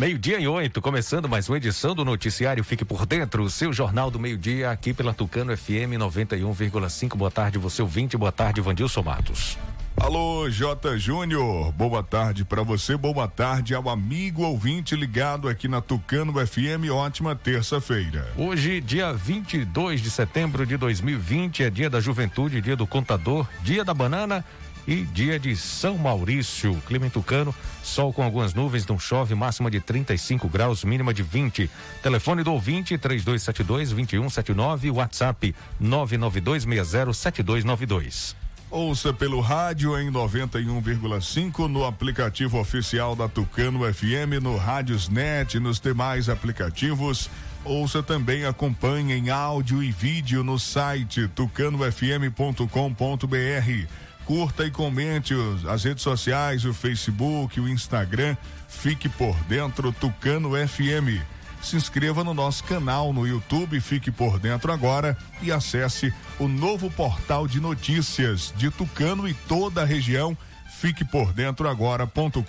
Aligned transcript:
Meio-dia 0.00 0.40
e 0.40 0.48
oito, 0.48 0.80
começando 0.80 1.28
mais 1.28 1.46
uma 1.46 1.58
edição 1.58 1.94
do 1.94 2.06
Noticiário 2.06 2.64
Fique 2.64 2.86
por 2.86 3.04
Dentro, 3.04 3.42
o 3.42 3.50
seu 3.50 3.70
jornal 3.70 4.10
do 4.10 4.18
meio-dia, 4.18 4.70
aqui 4.70 4.94
pela 4.94 5.12
Tucano 5.12 5.54
FM 5.54 5.92
91,5. 5.98 7.14
Boa 7.18 7.30
tarde, 7.30 7.58
você 7.58 7.82
ouvinte, 7.82 8.16
boa 8.16 8.32
tarde, 8.32 8.62
Vandilson 8.62 9.02
Matos. 9.02 9.58
Alô, 9.98 10.48
J. 10.48 10.96
Júnior, 10.96 11.70
boa 11.72 12.02
tarde 12.02 12.46
para 12.46 12.62
você, 12.62 12.96
boa 12.96 13.28
tarde 13.28 13.74
ao 13.74 13.90
amigo 13.90 14.42
ouvinte 14.42 14.96
ligado 14.96 15.46
aqui 15.46 15.68
na 15.68 15.82
Tucano 15.82 16.32
FM, 16.46 16.90
ótima 16.90 17.36
terça-feira. 17.36 18.26
Hoje, 18.38 18.80
dia 18.80 19.12
22 19.12 20.00
de 20.00 20.10
setembro 20.10 20.64
de 20.64 20.78
2020, 20.78 21.64
é 21.64 21.68
dia 21.68 21.90
da 21.90 22.00
juventude, 22.00 22.62
dia 22.62 22.74
do 22.74 22.86
contador, 22.86 23.46
dia 23.62 23.84
da 23.84 23.92
banana, 23.92 24.42
e 24.86 25.02
dia 25.04 25.38
de 25.38 25.54
São 25.56 25.98
Maurício, 25.98 26.74
clima 26.86 27.06
em 27.06 27.10
Tucano, 27.10 27.54
sol 27.82 28.10
com 28.12 28.22
algumas 28.22 28.54
nuvens, 28.54 28.86
não 28.86 28.98
chove, 28.98 29.34
máxima 29.34 29.70
de 29.70 29.80
35 29.80 30.46
graus, 30.48 30.84
mínima 30.84 31.14
de 31.14 31.22
20. 31.22 31.70
Telefone 32.02 32.42
do 32.42 32.52
ouvinte 32.52 32.98
3272 32.98 33.90
2179, 33.90 34.90
WhatsApp 34.90 35.54
992607292. 35.82 38.34
Ouça 38.70 39.12
pelo 39.12 39.40
rádio 39.40 39.98
em 39.98 40.12
91,5 40.12 41.66
no 41.66 41.84
aplicativo 41.84 42.58
oficial 42.58 43.16
da 43.16 43.28
Tucano 43.28 43.80
FM, 43.92 44.40
no 44.40 44.56
Rádiosnet, 44.56 45.58
nos 45.58 45.80
demais 45.80 46.28
aplicativos. 46.28 47.28
Ouça 47.64 48.00
também, 48.00 48.44
acompanhe 48.44 49.14
em 49.14 49.28
áudio 49.28 49.82
e 49.82 49.90
vídeo 49.90 50.44
no 50.44 50.56
site 50.58 51.26
tucanofm.com.br 51.28 53.88
curta 54.30 54.64
e 54.64 54.70
comente 54.70 55.34
os, 55.34 55.66
as 55.66 55.82
redes 55.82 56.04
sociais, 56.04 56.64
o 56.64 56.72
Facebook, 56.72 57.58
o 57.58 57.68
Instagram. 57.68 58.36
Fique 58.68 59.08
por 59.08 59.34
dentro 59.48 59.90
Tucano 59.90 60.50
FM. 60.68 61.20
Se 61.60 61.74
inscreva 61.74 62.22
no 62.22 62.32
nosso 62.32 62.62
canal 62.62 63.12
no 63.12 63.26
YouTube, 63.26 63.80
fique 63.80 64.12
por 64.12 64.38
dentro 64.38 64.72
agora 64.72 65.18
e 65.42 65.50
acesse 65.50 66.14
o 66.38 66.46
novo 66.46 66.88
portal 66.92 67.48
de 67.48 67.58
notícias 67.58 68.54
de 68.56 68.70
Tucano 68.70 69.26
e 69.26 69.34
toda 69.34 69.82
a 69.82 69.84
região. 69.84 70.38
Fique 70.78 71.04
por 71.04 71.32
dentro 71.32 71.68
agora.com.br. 71.68 72.40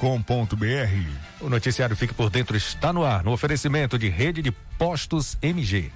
O 1.42 1.50
noticiário 1.50 1.96
Fique 1.96 2.14
por 2.14 2.30
Dentro 2.30 2.56
está 2.56 2.94
no 2.94 3.04
ar, 3.04 3.24
no 3.24 3.32
oferecimento 3.32 3.98
de 3.98 4.08
rede 4.08 4.44
de 4.44 4.52
postos 4.52 5.36
MG. 5.42 5.92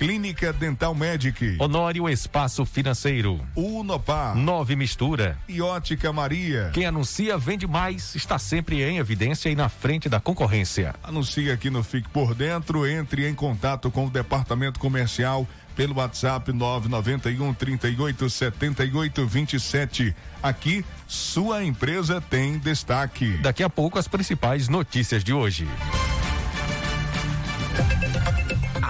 Clínica 0.00 0.50
Dental 0.50 0.94
Medic. 0.94 1.58
Honório 1.58 2.08
Espaço 2.08 2.64
Financeiro. 2.64 3.38
Unopar. 3.54 4.34
Nove 4.34 4.74
Mistura. 4.74 5.36
E 5.46 5.60
Ótica 5.60 6.10
Maria. 6.10 6.70
Quem 6.72 6.86
anuncia 6.86 7.36
vende 7.36 7.66
mais, 7.66 8.14
está 8.14 8.38
sempre 8.38 8.82
em 8.82 8.96
evidência 8.96 9.50
e 9.50 9.54
na 9.54 9.68
frente 9.68 10.08
da 10.08 10.18
concorrência. 10.18 10.94
Anuncie 11.04 11.50
aqui 11.50 11.68
no 11.68 11.84
Fique 11.84 12.08
por 12.08 12.34
Dentro, 12.34 12.86
entre 12.86 13.28
em 13.28 13.34
contato 13.34 13.90
com 13.90 14.06
o 14.06 14.10
departamento 14.10 14.80
comercial 14.80 15.46
pelo 15.76 15.96
WhatsApp 15.98 16.50
991 16.50 17.52
38 17.52 18.30
78 18.30 19.26
27. 19.26 20.16
Aqui, 20.42 20.82
sua 21.06 21.62
empresa 21.62 22.22
tem 22.22 22.56
destaque. 22.56 23.36
Daqui 23.42 23.62
a 23.62 23.68
pouco, 23.68 23.98
as 23.98 24.08
principais 24.08 24.66
notícias 24.66 25.22
de 25.22 25.34
hoje. 25.34 25.68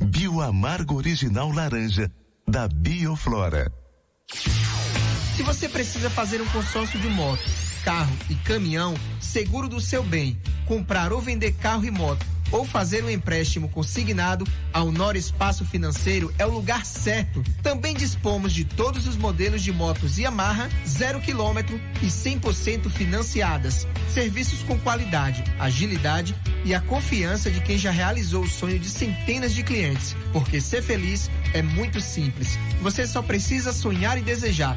Bioamargo 0.00 0.96
Original 0.96 1.50
Laranja, 1.50 2.10
da 2.46 2.68
Bioflora. 2.68 3.72
Se 5.36 5.42
você 5.42 5.68
precisa 5.68 6.10
fazer 6.10 6.40
um 6.40 6.46
consórcio 6.46 6.98
de 7.00 7.08
moto, 7.08 7.42
carro 7.84 8.16
e 8.30 8.34
caminhão, 8.36 8.94
seguro 9.20 9.68
do 9.68 9.80
seu 9.80 10.02
bem, 10.02 10.40
comprar 10.66 11.12
ou 11.12 11.20
vender 11.20 11.52
carro 11.52 11.84
e 11.84 11.90
moto, 11.90 12.24
ou 12.50 12.64
fazer 12.64 13.04
um 13.04 13.10
empréstimo 13.10 13.68
consignado, 13.68 14.46
a 14.72 14.82
Honor 14.82 15.16
Espaço 15.16 15.64
Financeiro 15.64 16.32
é 16.38 16.46
o 16.46 16.50
lugar 16.50 16.84
certo. 16.84 17.42
Também 17.62 17.94
dispomos 17.94 18.52
de 18.52 18.64
todos 18.64 19.06
os 19.06 19.16
modelos 19.16 19.62
de 19.62 19.72
motos 19.72 20.18
Yamaha, 20.18 20.68
zero 20.86 21.20
quilômetro 21.20 21.80
e 22.02 22.06
100% 22.06 22.90
financiadas. 22.90 23.86
Serviços 24.12 24.62
com 24.62 24.78
qualidade, 24.78 25.44
agilidade 25.58 26.34
e 26.64 26.74
a 26.74 26.80
confiança 26.80 27.50
de 27.50 27.60
quem 27.60 27.78
já 27.78 27.90
realizou 27.90 28.44
o 28.44 28.48
sonho 28.48 28.78
de 28.78 28.88
centenas 28.88 29.52
de 29.52 29.62
clientes. 29.62 30.16
Porque 30.32 30.60
ser 30.60 30.82
feliz 30.82 31.30
é 31.52 31.62
muito 31.62 32.00
simples. 32.00 32.58
Você 32.82 33.06
só 33.06 33.22
precisa 33.22 33.72
sonhar 33.72 34.18
e 34.18 34.22
desejar. 34.22 34.76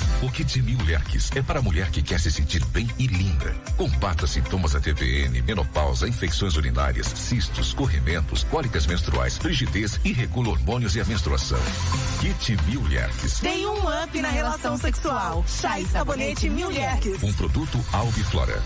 O 0.21 0.29
Kit 0.29 0.61
Mil 0.61 0.77
Lerques 0.85 1.31
é 1.35 1.41
para 1.41 1.57
a 1.57 1.61
mulher 1.63 1.89
que 1.89 2.03
quer 2.03 2.19
se 2.19 2.31
sentir 2.31 2.63
bem 2.65 2.87
e 2.99 3.07
linda. 3.07 3.55
Combata 3.75 4.27
sintomas 4.27 4.73
da 4.73 4.79
TPN, 4.79 5.41
menopausa, 5.41 6.07
infecções 6.07 6.55
urinárias, 6.55 7.07
cistos, 7.07 7.73
corrimentos, 7.73 8.43
cólicas 8.43 8.85
menstruais, 8.85 9.39
frigidez 9.39 9.99
e 10.05 10.13
regula 10.13 10.49
hormônios 10.49 10.95
e 10.95 11.01
a 11.01 11.05
menstruação. 11.05 11.57
Kit 12.19 12.55
Mil 12.67 12.83
Lerques. 12.83 13.39
Tem 13.39 13.65
um 13.65 14.03
up 14.03 14.21
na 14.21 14.29
relação 14.29 14.77
sexual. 14.77 15.43
Chá 15.47 15.79
e 15.79 15.87
sabonete 15.87 16.47
Mil 16.51 16.69
Lerques. 16.69 17.23
Um 17.23 17.33
produto 17.33 17.83
Albiflora. 17.91 18.61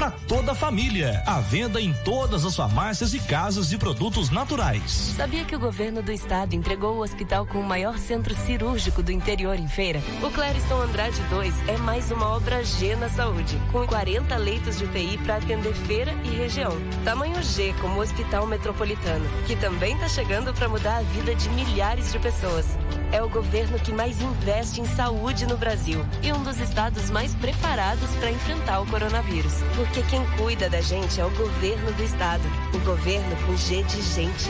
para 0.01 0.09
toda 0.09 0.53
a 0.53 0.55
família. 0.55 1.21
À 1.27 1.39
venda 1.39 1.79
em 1.79 1.93
todas 1.93 2.43
as 2.43 2.55
farmácias 2.55 3.13
e 3.13 3.19
casas 3.19 3.69
de 3.69 3.77
produtos 3.77 4.31
naturais. 4.31 5.13
Sabia 5.15 5.45
que 5.45 5.55
o 5.55 5.59
governo 5.59 6.01
do 6.01 6.11
estado 6.11 6.55
entregou 6.55 6.95
o 6.95 7.03
hospital 7.03 7.45
com 7.45 7.59
o 7.59 7.63
maior 7.63 7.99
centro 7.99 8.33
cirúrgico 8.33 9.03
do 9.03 9.11
interior 9.11 9.59
em 9.59 9.67
feira? 9.67 10.01
O 10.23 10.31
Clériston 10.31 10.81
Andrade 10.81 11.21
2 11.29 11.69
é 11.69 11.77
mais 11.77 12.09
uma 12.09 12.29
obra 12.29 12.63
G 12.63 12.95
na 12.95 13.09
saúde, 13.09 13.61
com 13.71 13.85
40 13.85 14.35
leitos 14.37 14.79
de 14.79 14.85
UTI 14.85 15.19
para 15.19 15.35
atender 15.35 15.75
feira 15.75 16.15
e 16.23 16.29
região. 16.29 16.71
Tamanho 17.05 17.43
G 17.43 17.71
como 17.79 17.99
o 17.99 18.01
Hospital 18.01 18.47
Metropolitano, 18.47 19.29
que 19.45 19.55
também 19.55 19.93
está 19.93 20.09
chegando 20.09 20.51
para 20.51 20.67
mudar 20.67 20.97
a 20.97 21.03
vida 21.03 21.35
de 21.35 21.47
milhares 21.49 22.11
de 22.11 22.17
pessoas. 22.17 22.65
É 23.11 23.21
o 23.21 23.29
governo 23.29 23.77
que 23.77 23.91
mais 23.91 24.21
investe 24.21 24.79
em 24.79 24.85
saúde 24.85 25.45
no 25.45 25.57
Brasil 25.57 25.99
e 26.23 26.31
um 26.31 26.41
dos 26.43 26.59
estados 26.59 27.09
mais 27.09 27.35
preparados 27.35 28.09
para 28.15 28.31
enfrentar 28.31 28.79
o 28.79 28.87
coronavírus. 28.87 29.53
Porque 29.75 30.01
quem 30.03 30.25
cuida 30.37 30.69
da 30.69 30.79
gente 30.79 31.19
é 31.19 31.25
o 31.25 31.31
governo 31.31 31.91
do 31.91 32.03
estado. 32.03 32.43
O 32.73 32.79
governo 32.85 33.35
com 33.45 33.57
G 33.57 33.83
de 33.83 34.01
gente. 34.01 34.49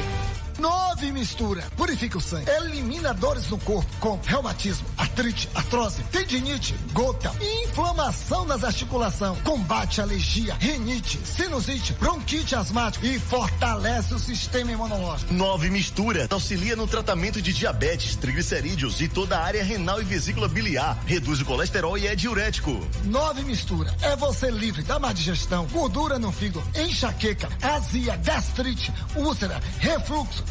Nove 0.61 1.11
mistura. 1.11 1.63
Purifica 1.75 2.19
o 2.19 2.21
sangue. 2.21 2.47
Elimina 2.47 3.15
dores 3.15 3.49
no 3.49 3.57
corpo, 3.57 3.89
como 3.99 4.21
reumatismo, 4.23 4.85
artrite, 4.95 5.49
artrose, 5.55 6.03
tendinite, 6.11 6.75
gota, 6.93 7.33
inflamação 7.65 8.45
nas 8.45 8.63
articulações. 8.63 9.41
Combate 9.41 10.01
alergia, 10.01 10.55
rinite, 10.59 11.19
sinusite, 11.25 11.93
bronquite 11.93 12.55
asmática 12.55 13.07
e 13.07 13.17
fortalece 13.17 14.13
o 14.13 14.19
sistema 14.19 14.71
imunológico. 14.71 15.33
Nove 15.33 15.71
mistura. 15.71 16.27
Auxilia 16.29 16.75
no 16.75 16.85
tratamento 16.85 17.41
de 17.41 17.51
diabetes, 17.53 18.15
triglicerídeos 18.15 19.01
e 19.01 19.07
toda 19.07 19.39
a 19.39 19.43
área 19.43 19.63
renal 19.63 19.99
e 19.99 20.05
vesícula 20.05 20.47
biliar. 20.47 21.01
Reduz 21.07 21.41
o 21.41 21.45
colesterol 21.45 21.97
e 21.97 22.05
é 22.05 22.15
diurético. 22.15 22.87
Nove 23.05 23.43
mistura. 23.43 23.95
É 24.03 24.15
você 24.15 24.51
livre 24.51 24.83
da 24.83 24.99
má 24.99 25.11
digestão, 25.11 25.65
gordura 25.71 26.19
no 26.19 26.31
fígado, 26.31 26.63
enxaqueca, 26.75 27.49
azia, 27.63 28.15
gastrite, 28.17 28.93
úlcera, 29.15 29.59
refluxo, 29.79 30.50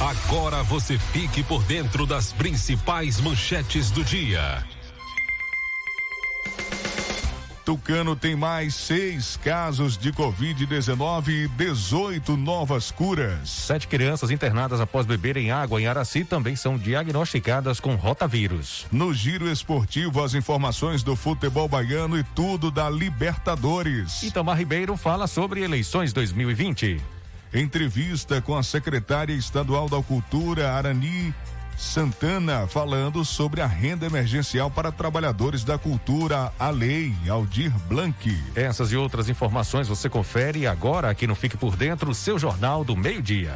Agora 0.00 0.62
você 0.62 0.98
fique 0.98 1.42
por 1.42 1.62
dentro 1.64 2.06
das 2.06 2.32
principais 2.32 3.20
manchetes 3.20 3.90
do 3.90 4.02
dia. 4.02 4.64
Tucano 7.64 8.16
tem 8.16 8.34
mais 8.34 8.74
seis 8.74 9.36
casos 9.36 9.96
de 9.96 10.12
Covid-19 10.12 11.28
e 11.28 11.48
18 11.48 12.36
novas 12.36 12.90
curas. 12.90 13.48
Sete 13.48 13.86
crianças 13.86 14.30
internadas 14.30 14.80
após 14.80 15.06
beberem 15.06 15.52
água 15.52 15.80
em 15.80 15.86
Araci 15.86 16.24
também 16.24 16.56
são 16.56 16.76
diagnosticadas 16.76 17.78
com 17.78 17.94
rotavírus. 17.94 18.86
No 18.90 19.14
giro 19.14 19.48
esportivo, 19.48 20.24
as 20.24 20.34
informações 20.34 21.02
do 21.02 21.14
futebol 21.14 21.68
baiano 21.68 22.18
e 22.18 22.24
tudo 22.24 22.70
da 22.70 22.90
Libertadores. 22.90 24.22
Itamar 24.24 24.58
Ribeiro 24.58 24.96
fala 24.96 25.26
sobre 25.26 25.62
eleições 25.62 26.12
2020. 26.12 27.21
Entrevista 27.54 28.40
com 28.40 28.56
a 28.56 28.62
secretária 28.62 29.34
estadual 29.34 29.86
da 29.88 30.02
Cultura, 30.02 30.72
Arani 30.72 31.34
Santana, 31.76 32.66
falando 32.66 33.24
sobre 33.24 33.60
a 33.60 33.66
renda 33.66 34.06
emergencial 34.06 34.70
para 34.70 34.92
trabalhadores 34.92 35.62
da 35.64 35.76
cultura, 35.76 36.52
a 36.58 36.70
lei 36.70 37.12
Aldir 37.28 37.72
Blanc. 37.88 38.38
Essas 38.54 38.92
e 38.92 38.96
outras 38.96 39.28
informações 39.28 39.88
você 39.88 40.08
confere 40.08 40.66
agora 40.66 41.10
aqui 41.10 41.26
no 41.26 41.34
Fique 41.34 41.56
por 41.56 41.76
Dentro, 41.76 42.14
seu 42.14 42.38
Jornal 42.38 42.84
do 42.84 42.96
Meio-Dia. 42.96 43.54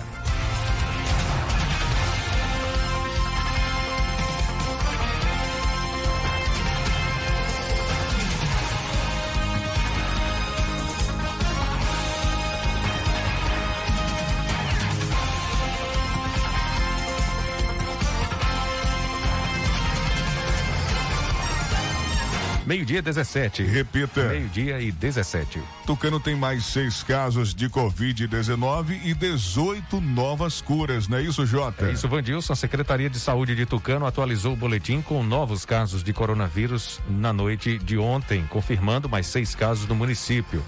Meio-dia 22.77 23.01
17. 23.01 23.63
Repita. 23.63 24.25
Meio-dia 24.25 24.79
e 24.83 24.93
17. 24.93 25.63
Tucano 25.87 26.21
tem 26.21 26.37
mais 26.37 26.63
seis 26.67 27.03
casos 27.03 27.55
de 27.55 27.71
Covid-19 27.71 29.01
e 29.03 29.15
18 29.15 29.99
novas 29.99 30.61
curas, 30.61 31.09
não 31.09 31.17
é 31.17 31.23
isso, 31.23 31.47
Jota? 31.47 31.87
É 31.87 31.93
isso, 31.93 32.07
Vandilson. 32.07 32.53
A 32.53 32.57
Secretaria 32.57 33.09
de 33.09 33.19
Saúde 33.19 33.55
de 33.55 33.65
Tucano 33.65 34.05
atualizou 34.05 34.53
o 34.53 34.57
boletim 34.57 35.01
com 35.01 35.23
novos 35.23 35.65
casos 35.65 36.03
de 36.03 36.13
coronavírus 36.13 37.01
na 37.09 37.33
noite 37.33 37.79
de 37.79 37.97
ontem, 37.97 38.45
confirmando 38.51 39.09
mais 39.09 39.27
seis 39.27 39.55
casos 39.55 39.89
no 39.89 39.95
município. 39.95 40.63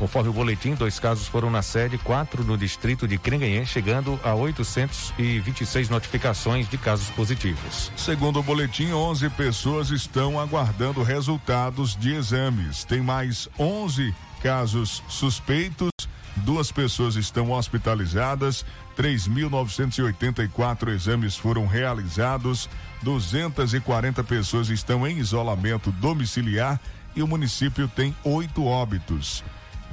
Conforme 0.00 0.30
o 0.30 0.32
boletim, 0.32 0.74
dois 0.74 0.98
casos 0.98 1.28
foram 1.28 1.50
na 1.50 1.60
sede, 1.60 1.98
quatro 1.98 2.42
no 2.42 2.56
distrito 2.56 3.06
de 3.06 3.18
Crenganhém, 3.18 3.66
chegando 3.66 4.18
a 4.24 4.34
826 4.34 5.90
notificações 5.90 6.66
de 6.66 6.78
casos 6.78 7.10
positivos. 7.10 7.92
Segundo 7.98 8.38
o 8.38 8.42
boletim, 8.42 8.92
11 8.92 9.28
pessoas 9.28 9.90
estão 9.90 10.40
aguardando 10.40 11.02
resultados 11.02 11.94
de 11.94 12.14
exames. 12.14 12.82
Tem 12.82 13.02
mais 13.02 13.46
11 13.58 14.14
casos 14.42 15.02
suspeitos, 15.06 15.90
duas 16.34 16.72
pessoas 16.72 17.16
estão 17.16 17.50
hospitalizadas, 17.50 18.64
3.984 18.96 20.94
exames 20.94 21.36
foram 21.36 21.66
realizados, 21.66 22.70
240 23.02 24.24
pessoas 24.24 24.70
estão 24.70 25.06
em 25.06 25.18
isolamento 25.18 25.92
domiciliar 25.92 26.80
e 27.14 27.22
o 27.22 27.28
município 27.28 27.86
tem 27.86 28.16
oito 28.24 28.64
óbitos. 28.64 29.44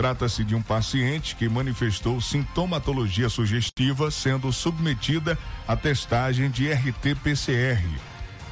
Trata-se 0.00 0.42
de 0.44 0.54
um 0.54 0.62
paciente 0.62 1.36
que 1.36 1.46
manifestou 1.46 2.22
sintomatologia 2.22 3.28
sugestiva, 3.28 4.10
sendo 4.10 4.50
submetida 4.50 5.36
à 5.68 5.76
testagem 5.76 6.48
de 6.48 6.72
RT-PCR. 6.72 7.84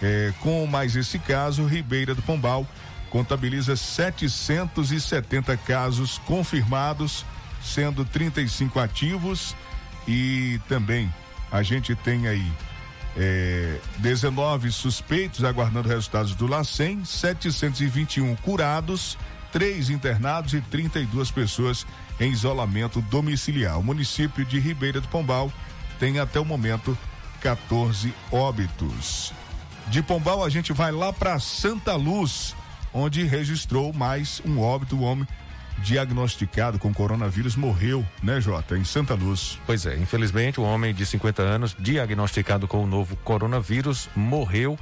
É, 0.03 0.35
com 0.41 0.67
mais 0.67 0.95
esse 0.95 1.19
caso, 1.19 1.65
Ribeira 1.65 2.15
do 2.15 2.21
Pombal 2.21 2.67
contabiliza 3.09 3.77
770 3.77 5.57
casos 5.57 6.19
confirmados, 6.27 7.25
sendo 7.63 8.05
35 8.05 8.79
ativos 8.79 9.57
e 10.07 10.61
também 10.69 11.11
a 11.51 11.63
gente 11.63 11.95
tem 11.95 12.29
aí 12.29 12.53
é, 13.17 13.81
19 13.97 14.71
suspeitos 14.71 15.43
aguardando 15.45 15.89
resultados 15.89 16.35
do 16.35 16.47
LACEN, 16.47 17.07
721 17.07 18.37
curados 18.37 19.17
três 19.53 19.91
internados 19.91 20.55
e 20.55 20.61
32 20.61 21.31
pessoas 21.31 21.87
em 22.21 22.31
isolamento 22.31 23.01
domiciliar. 23.03 23.79
O 23.79 23.83
município 23.83 24.45
de 24.45 24.59
Ribeira 24.59 25.01
do 25.01 25.09
Pombal 25.09 25.53
tem 25.99 26.19
até 26.19 26.39
o 26.39 26.45
momento 26.45 26.97
14 27.41 28.13
óbitos. 28.31 29.33
De 29.89 30.03
Pombal 30.03 30.45
a 30.45 30.49
gente 30.49 30.73
vai 30.73 30.93
lá 30.93 31.13
para 31.13 31.39
Santa 31.39 31.95
Luz, 31.95 32.55
onde 32.93 33.25
registrou 33.25 33.93
mais 33.93 34.43
um 34.45 34.61
óbito. 34.61 34.97
O 34.97 35.03
homem 35.03 35.27
diagnosticado 35.79 36.79
com 36.79 36.93
coronavírus 36.93 37.57
morreu, 37.57 38.05
né, 38.23 38.41
Jota, 38.41 38.77
em 38.77 38.85
Santa 38.85 39.15
Luz. 39.15 39.59
Pois 39.65 39.87
é, 39.87 39.97
infelizmente, 39.97 40.61
um 40.61 40.65
homem 40.65 40.93
de 40.93 41.07
50 41.07 41.43
anos 41.43 41.77
diagnosticado 41.79 42.67
com 42.67 42.83
o 42.83 42.87
novo 42.87 43.17
coronavírus 43.17 44.09
morreu 44.15 44.79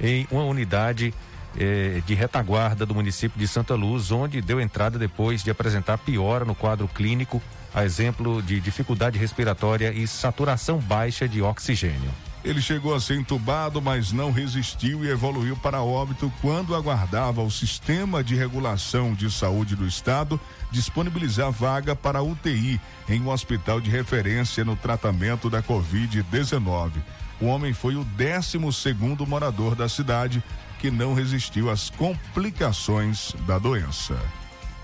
em 0.00 0.26
uma 0.30 0.44
unidade 0.44 1.12
eh, 1.56 2.02
de 2.06 2.14
retaguarda 2.14 2.84
do 2.84 2.94
município 2.94 3.38
de 3.38 3.46
Santa 3.48 3.74
Luz, 3.74 4.10
onde 4.10 4.40
deu 4.40 4.60
entrada 4.60 4.98
depois 4.98 5.42
de 5.42 5.50
apresentar 5.50 5.98
piora 5.98 6.44
no 6.44 6.54
quadro 6.54 6.88
clínico, 6.88 7.42
a 7.74 7.84
exemplo 7.84 8.42
de 8.42 8.60
dificuldade 8.60 9.18
respiratória 9.18 9.92
e 9.92 10.06
saturação 10.06 10.78
baixa 10.78 11.28
de 11.28 11.42
oxigênio. 11.42 12.10
Ele 12.44 12.62
chegou 12.62 12.94
a 12.94 13.00
ser 13.00 13.16
entubado, 13.16 13.82
mas 13.82 14.12
não 14.12 14.30
resistiu 14.30 15.04
e 15.04 15.10
evoluiu 15.10 15.56
para 15.56 15.82
óbito 15.82 16.32
quando 16.40 16.74
aguardava 16.74 17.42
o 17.42 17.50
sistema 17.50 18.22
de 18.22 18.36
regulação 18.36 19.12
de 19.12 19.30
saúde 19.30 19.74
do 19.74 19.86
estado 19.86 20.40
disponibilizar 20.70 21.50
vaga 21.50 21.96
para 21.96 22.22
UTI 22.22 22.80
em 23.08 23.20
um 23.20 23.30
hospital 23.30 23.80
de 23.80 23.90
referência 23.90 24.64
no 24.64 24.76
tratamento 24.76 25.50
da 25.50 25.62
Covid-19. 25.62 26.92
O 27.40 27.46
homem 27.46 27.72
foi 27.72 27.96
o 27.96 28.04
12 28.04 28.72
segundo 28.72 29.26
morador 29.26 29.74
da 29.74 29.88
cidade 29.88 30.42
que 30.78 30.90
não 30.90 31.14
resistiu 31.14 31.70
às 31.70 31.90
complicações 31.90 33.34
da 33.46 33.58
doença. 33.58 34.16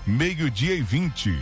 Meio-dia 0.05 0.75
e 0.75 0.81
20. 0.81 1.37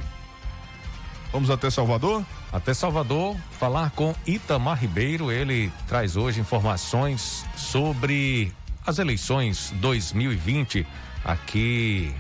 Vamos 1.32 1.50
até 1.50 1.70
Salvador? 1.70 2.24
Até 2.52 2.74
Salvador, 2.74 3.36
falar 3.60 3.90
com 3.92 4.16
Itamar 4.28 4.80
Ribeiro. 4.80 5.32
Ele 5.32 5.72
traz 5.88 6.16
hoje 6.16 6.40
informações 6.40 7.44
sobre 7.58 8.54
as 8.86 9.00
eleições 9.00 9.74
2020 9.78 10.86
aqui 11.26 12.14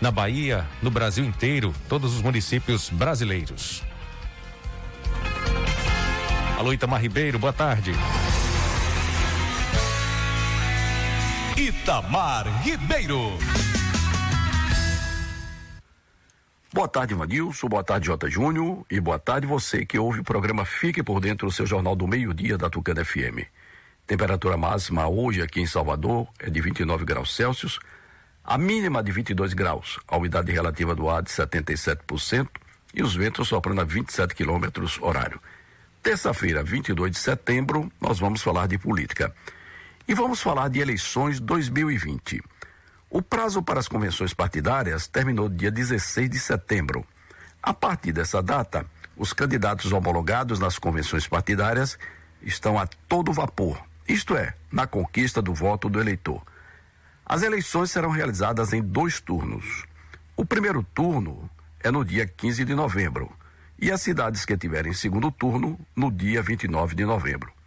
na 0.00 0.10
Bahia, 0.10 0.66
no 0.82 0.90
Brasil 0.90 1.24
inteiro, 1.24 1.74
todos 1.88 2.14
os 2.14 2.22
municípios 2.22 2.88
brasileiros. 2.90 3.82
Alô, 6.58 6.72
Itamar 6.72 7.00
Ribeiro, 7.00 7.38
boa 7.38 7.52
tarde. 7.52 7.92
Itamar 11.60 12.46
Ribeiro. 12.62 13.36
Boa 16.72 16.88
tarde, 16.88 17.12
Vanilson. 17.12 17.68
Boa 17.68 17.84
tarde, 17.84 18.06
J. 18.06 18.30
Júnior. 18.30 18.86
E 18.90 18.98
boa 18.98 19.18
tarde 19.18 19.46
você 19.46 19.84
que 19.84 19.98
ouve 19.98 20.20
o 20.20 20.24
programa 20.24 20.64
Fique 20.64 21.02
por 21.02 21.20
Dentro 21.20 21.48
do 21.48 21.52
seu 21.52 21.66
Jornal 21.66 21.94
do 21.94 22.08
Meio-Dia 22.08 22.56
da 22.56 22.70
Tucana 22.70 23.04
FM. 23.04 23.44
Temperatura 24.06 24.56
máxima 24.56 25.06
hoje 25.06 25.42
aqui 25.42 25.60
em 25.60 25.66
Salvador 25.66 26.26
é 26.38 26.48
de 26.48 26.62
29 26.62 27.04
graus 27.04 27.36
Celsius, 27.36 27.78
a 28.42 28.56
mínima 28.56 29.02
de 29.02 29.12
22 29.12 29.52
graus, 29.52 30.00
a 30.08 30.16
umidade 30.16 30.50
relativa 30.50 30.94
do 30.94 31.10
ar 31.10 31.22
de 31.22 31.28
77% 31.28 32.48
e 32.94 33.02
os 33.02 33.14
ventos 33.14 33.48
soprando 33.48 33.82
a 33.82 33.84
27 33.84 34.34
quilômetros 34.34 34.98
horário. 35.02 35.38
Terça-feira, 36.02 36.62
22 36.62 37.10
de 37.10 37.18
setembro, 37.18 37.92
nós 38.00 38.18
vamos 38.18 38.40
falar 38.40 38.66
de 38.66 38.78
política. 38.78 39.34
E 40.08 40.14
vamos 40.14 40.40
falar 40.40 40.68
de 40.68 40.80
eleições 40.80 41.38
2020. 41.38 42.42
O 43.08 43.22
prazo 43.22 43.62
para 43.62 43.80
as 43.80 43.88
convenções 43.88 44.34
partidárias 44.34 45.06
terminou 45.06 45.48
dia 45.48 45.70
16 45.70 46.30
de 46.30 46.38
setembro. 46.38 47.04
A 47.62 47.72
partir 47.74 48.12
dessa 48.12 48.42
data, 48.42 48.86
os 49.16 49.32
candidatos 49.32 49.92
homologados 49.92 50.58
nas 50.58 50.78
convenções 50.78 51.28
partidárias 51.28 51.98
estão 52.42 52.78
a 52.78 52.86
todo 52.86 53.32
vapor, 53.32 53.80
isto 54.08 54.36
é, 54.36 54.54
na 54.72 54.86
conquista 54.86 55.42
do 55.42 55.52
voto 55.52 55.88
do 55.88 56.00
eleitor. 56.00 56.42
As 57.24 57.42
eleições 57.42 57.90
serão 57.90 58.10
realizadas 58.10 58.72
em 58.72 58.82
dois 58.82 59.20
turnos. 59.20 59.84
O 60.36 60.44
primeiro 60.44 60.82
turno 60.82 61.48
é 61.78 61.90
no 61.90 62.04
dia 62.04 62.26
15 62.26 62.64
de 62.64 62.74
novembro 62.74 63.30
e 63.78 63.90
as 63.92 64.02
cidades 64.02 64.44
que 64.44 64.56
tiverem 64.56 64.92
segundo 64.92 65.30
turno 65.30 65.78
no 65.94 66.10
dia 66.10 66.42
29 66.42 66.94
de 66.94 67.04
novembro. 67.04 67.59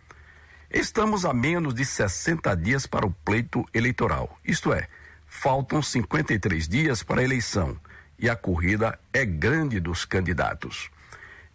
Estamos 0.73 1.23
a 1.23 1.31
menos 1.31 1.75
de 1.75 1.85
60 1.85 2.55
dias 2.55 2.87
para 2.87 3.05
o 3.05 3.11
pleito 3.23 3.63
eleitoral, 3.75 4.39
isto 4.43 4.73
é, 4.73 4.87
faltam 5.27 5.83
53 5.83 6.67
dias 6.67 7.03
para 7.03 7.21
a 7.21 7.23
eleição 7.23 7.77
e 8.17 8.27
a 8.27 8.35
corrida 8.35 8.97
é 9.13 9.23
grande 9.23 9.79
dos 9.79 10.03
candidatos. 10.03 10.89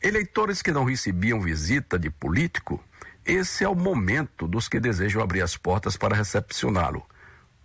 Eleitores 0.00 0.62
que 0.62 0.70
não 0.70 0.84
recebiam 0.84 1.40
visita 1.40 1.98
de 1.98 2.08
político, 2.10 2.80
esse 3.26 3.64
é 3.64 3.68
o 3.68 3.75
momento 3.75 4.46
dos 4.46 4.68
que 4.68 4.78
desejam 4.78 5.20
abrir 5.20 5.42
as 5.42 5.56
portas 5.56 5.96
para 5.96 6.14
recepcioná-lo. 6.14 7.04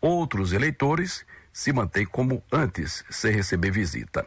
Outros 0.01 0.53
eleitores 0.53 1.23
se 1.53 1.71
mantêm 1.71 2.07
como 2.07 2.43
antes, 2.51 3.05
sem 3.11 3.31
receber 3.31 3.69
visita. 3.69 4.25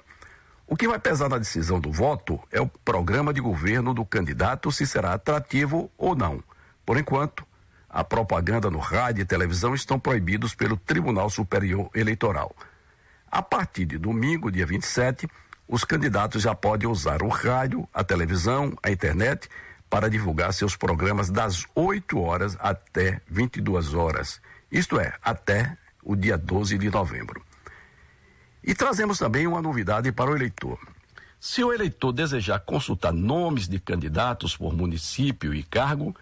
O 0.65 0.77
que 0.77 0.87
vai 0.87 1.01
pesar 1.01 1.29
na 1.29 1.39
decisão 1.39 1.81
do 1.81 1.91
voto 1.91 2.39
é 2.53 2.61
o 2.61 2.69
programa 2.69 3.35
de 3.35 3.41
governo 3.41 3.93
do 3.93 4.05
candidato, 4.05 4.71
se 4.71 4.87
será 4.87 5.15
atrativo 5.15 5.91
ou 5.99 6.15
não. 6.15 6.41
Por 6.87 6.97
enquanto, 6.97 7.45
a 7.89 8.05
propaganda 8.05 8.71
no 8.71 8.79
rádio 8.79 9.23
e 9.23 9.27
televisão 9.27 9.75
estão 9.75 9.99
proibidos 9.99 10.55
pelo 10.55 10.77
Tribunal 10.77 11.29
Superior 11.29 11.91
Eleitoral. 11.93 12.55
A 13.29 13.43
partir 13.43 13.85
de 13.85 13.99
domingo, 13.99 14.53
dia 14.53 14.65
27, 14.65 15.29
os 15.67 15.83
candidatos 15.83 16.43
já 16.43 16.55
podem 16.55 16.89
usar 16.89 17.25
o 17.25 17.29
rádio, 17.29 17.89
a 17.93 18.05
televisão, 18.05 18.73
a 18.83 18.91
internet 18.91 19.49
para 19.91 20.09
divulgar 20.09 20.53
seus 20.53 20.77
programas 20.77 21.29
das 21.29 21.65
8 21.75 22.21
horas 22.21 22.57
até 22.61 23.21
22 23.27 23.93
horas, 23.93 24.41
isto 24.71 25.01
é, 25.01 25.15
até 25.23 25.77
o 26.05 26.15
dia 26.15 26.39
12 26.39 26.79
de 26.79 26.89
novembro. 26.89 27.43
E 28.63 28.75
trazemos 28.75 29.19
também 29.19 29.47
uma 29.47 29.61
novidade 29.61 30.13
para 30.13 30.31
o 30.31 30.37
eleitor. 30.37 30.79
Se 31.39 31.63
o 31.63 31.73
eleitor 31.73 32.13
desejar 32.13 32.61
consultar 32.61 33.13
nomes 33.13 33.69
de 33.69 33.79
candidatos 33.79 34.57
por 34.57 34.73
município 34.75 35.55
e 35.55 35.63
cargo, 35.63 36.15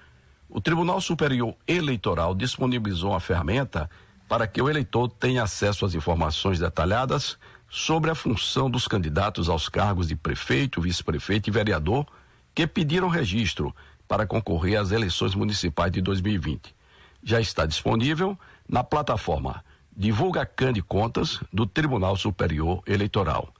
o 0.54 0.60
Tribunal 0.60 1.00
Superior 1.00 1.56
Eleitoral 1.66 2.32
disponibilizou 2.32 3.10
uma 3.10 3.18
ferramenta 3.18 3.90
para 4.28 4.46
que 4.46 4.62
o 4.62 4.70
eleitor 4.70 5.08
tenha 5.08 5.42
acesso 5.42 5.84
às 5.84 5.94
informações 5.96 6.60
detalhadas 6.60 7.36
sobre 7.68 8.08
a 8.08 8.14
função 8.14 8.70
dos 8.70 8.86
candidatos 8.86 9.48
aos 9.48 9.68
cargos 9.68 10.06
de 10.06 10.14
prefeito, 10.14 10.80
vice-prefeito 10.80 11.50
e 11.50 11.52
vereador 11.52 12.06
que 12.54 12.68
pediram 12.68 13.08
registro 13.08 13.74
para 14.06 14.28
concorrer 14.28 14.78
às 14.78 14.92
eleições 14.92 15.34
municipais 15.34 15.90
de 15.90 16.00
2020. 16.00 16.72
Já 17.20 17.40
está 17.40 17.66
disponível 17.66 18.38
na 18.68 18.84
plataforma 18.84 19.64
Divulga 19.96 20.46
Can 20.46 20.72
de 20.72 20.82
Contas 20.82 21.40
do 21.52 21.66
Tribunal 21.66 22.16
Superior 22.16 22.80
Eleitoral. 22.86 23.52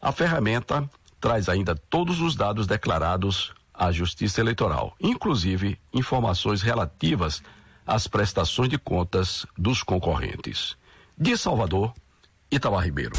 A 0.00 0.10
ferramenta 0.10 0.90
traz 1.20 1.48
ainda 1.48 1.76
todos 1.76 2.20
os 2.20 2.34
dados 2.34 2.66
declarados 2.66 3.54
à 3.82 3.90
Justiça 3.90 4.40
Eleitoral, 4.40 4.94
inclusive 5.00 5.76
informações 5.92 6.62
relativas 6.62 7.42
às 7.84 8.06
prestações 8.06 8.68
de 8.68 8.78
contas 8.78 9.44
dos 9.58 9.82
concorrentes. 9.82 10.76
De 11.18 11.36
Salvador, 11.36 11.92
Itamar 12.48 12.84
Ribeiro. 12.84 13.12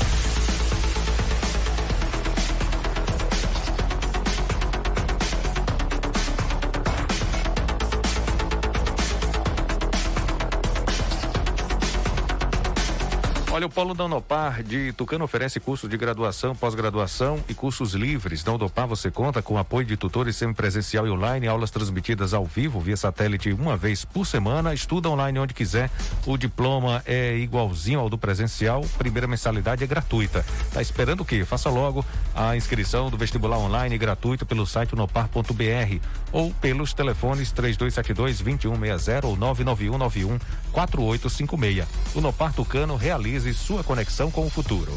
Olha, 13.63 13.67
o 13.69 13.73
Polo 13.73 13.93
da 13.93 14.03
Unopar 14.03 14.61
de 14.61 14.91
Tucano 14.91 15.23
oferece 15.23 15.57
cursos 15.57 15.89
de 15.89 15.95
graduação, 15.95 16.53
pós-graduação 16.53 17.41
e 17.47 17.53
cursos 17.53 17.93
livres. 17.93 18.43
Na 18.43 18.51
Unopar 18.51 18.85
você 18.85 19.09
conta 19.09 19.41
com 19.41 19.57
apoio 19.57 19.87
de 19.87 19.95
tutores 19.95 20.35
semipresencial 20.35 21.07
e 21.07 21.09
online, 21.09 21.47
aulas 21.47 21.71
transmitidas 21.71 22.33
ao 22.33 22.43
vivo 22.43 22.81
via 22.81 22.97
satélite 22.97 23.53
uma 23.53 23.77
vez 23.77 24.03
por 24.03 24.27
semana. 24.27 24.73
Estuda 24.73 25.09
online 25.09 25.39
onde 25.39 25.53
quiser. 25.53 25.89
O 26.25 26.35
diploma 26.35 27.01
é 27.05 27.37
igualzinho 27.37 28.01
ao 28.01 28.09
do 28.09 28.17
presencial. 28.17 28.81
Primeira 28.97 29.27
mensalidade 29.27 29.81
é 29.81 29.87
gratuita. 29.87 30.45
Tá 30.73 30.81
esperando 30.81 31.21
o 31.21 31.25
quê? 31.25 31.45
Faça 31.45 31.69
logo 31.69 32.05
a 32.35 32.57
inscrição 32.57 33.09
do 33.09 33.17
vestibular 33.17 33.59
online 33.59 33.97
gratuito 33.97 34.45
pelo 34.45 34.67
site 34.67 34.93
unopar.br 34.93 35.99
ou 36.33 36.53
pelos 36.55 36.93
telefones 36.93 37.53
3272 37.53 38.39
2160 38.39 39.25
ou 39.25 39.37
99191 39.37 40.37
4856. 40.73 41.87
Unopar 42.13 42.51
Tucano 42.51 42.97
realiza 42.97 43.52
sua 43.53 43.83
conexão 43.83 44.31
com 44.31 44.45
o 44.45 44.49
futuro. 44.49 44.91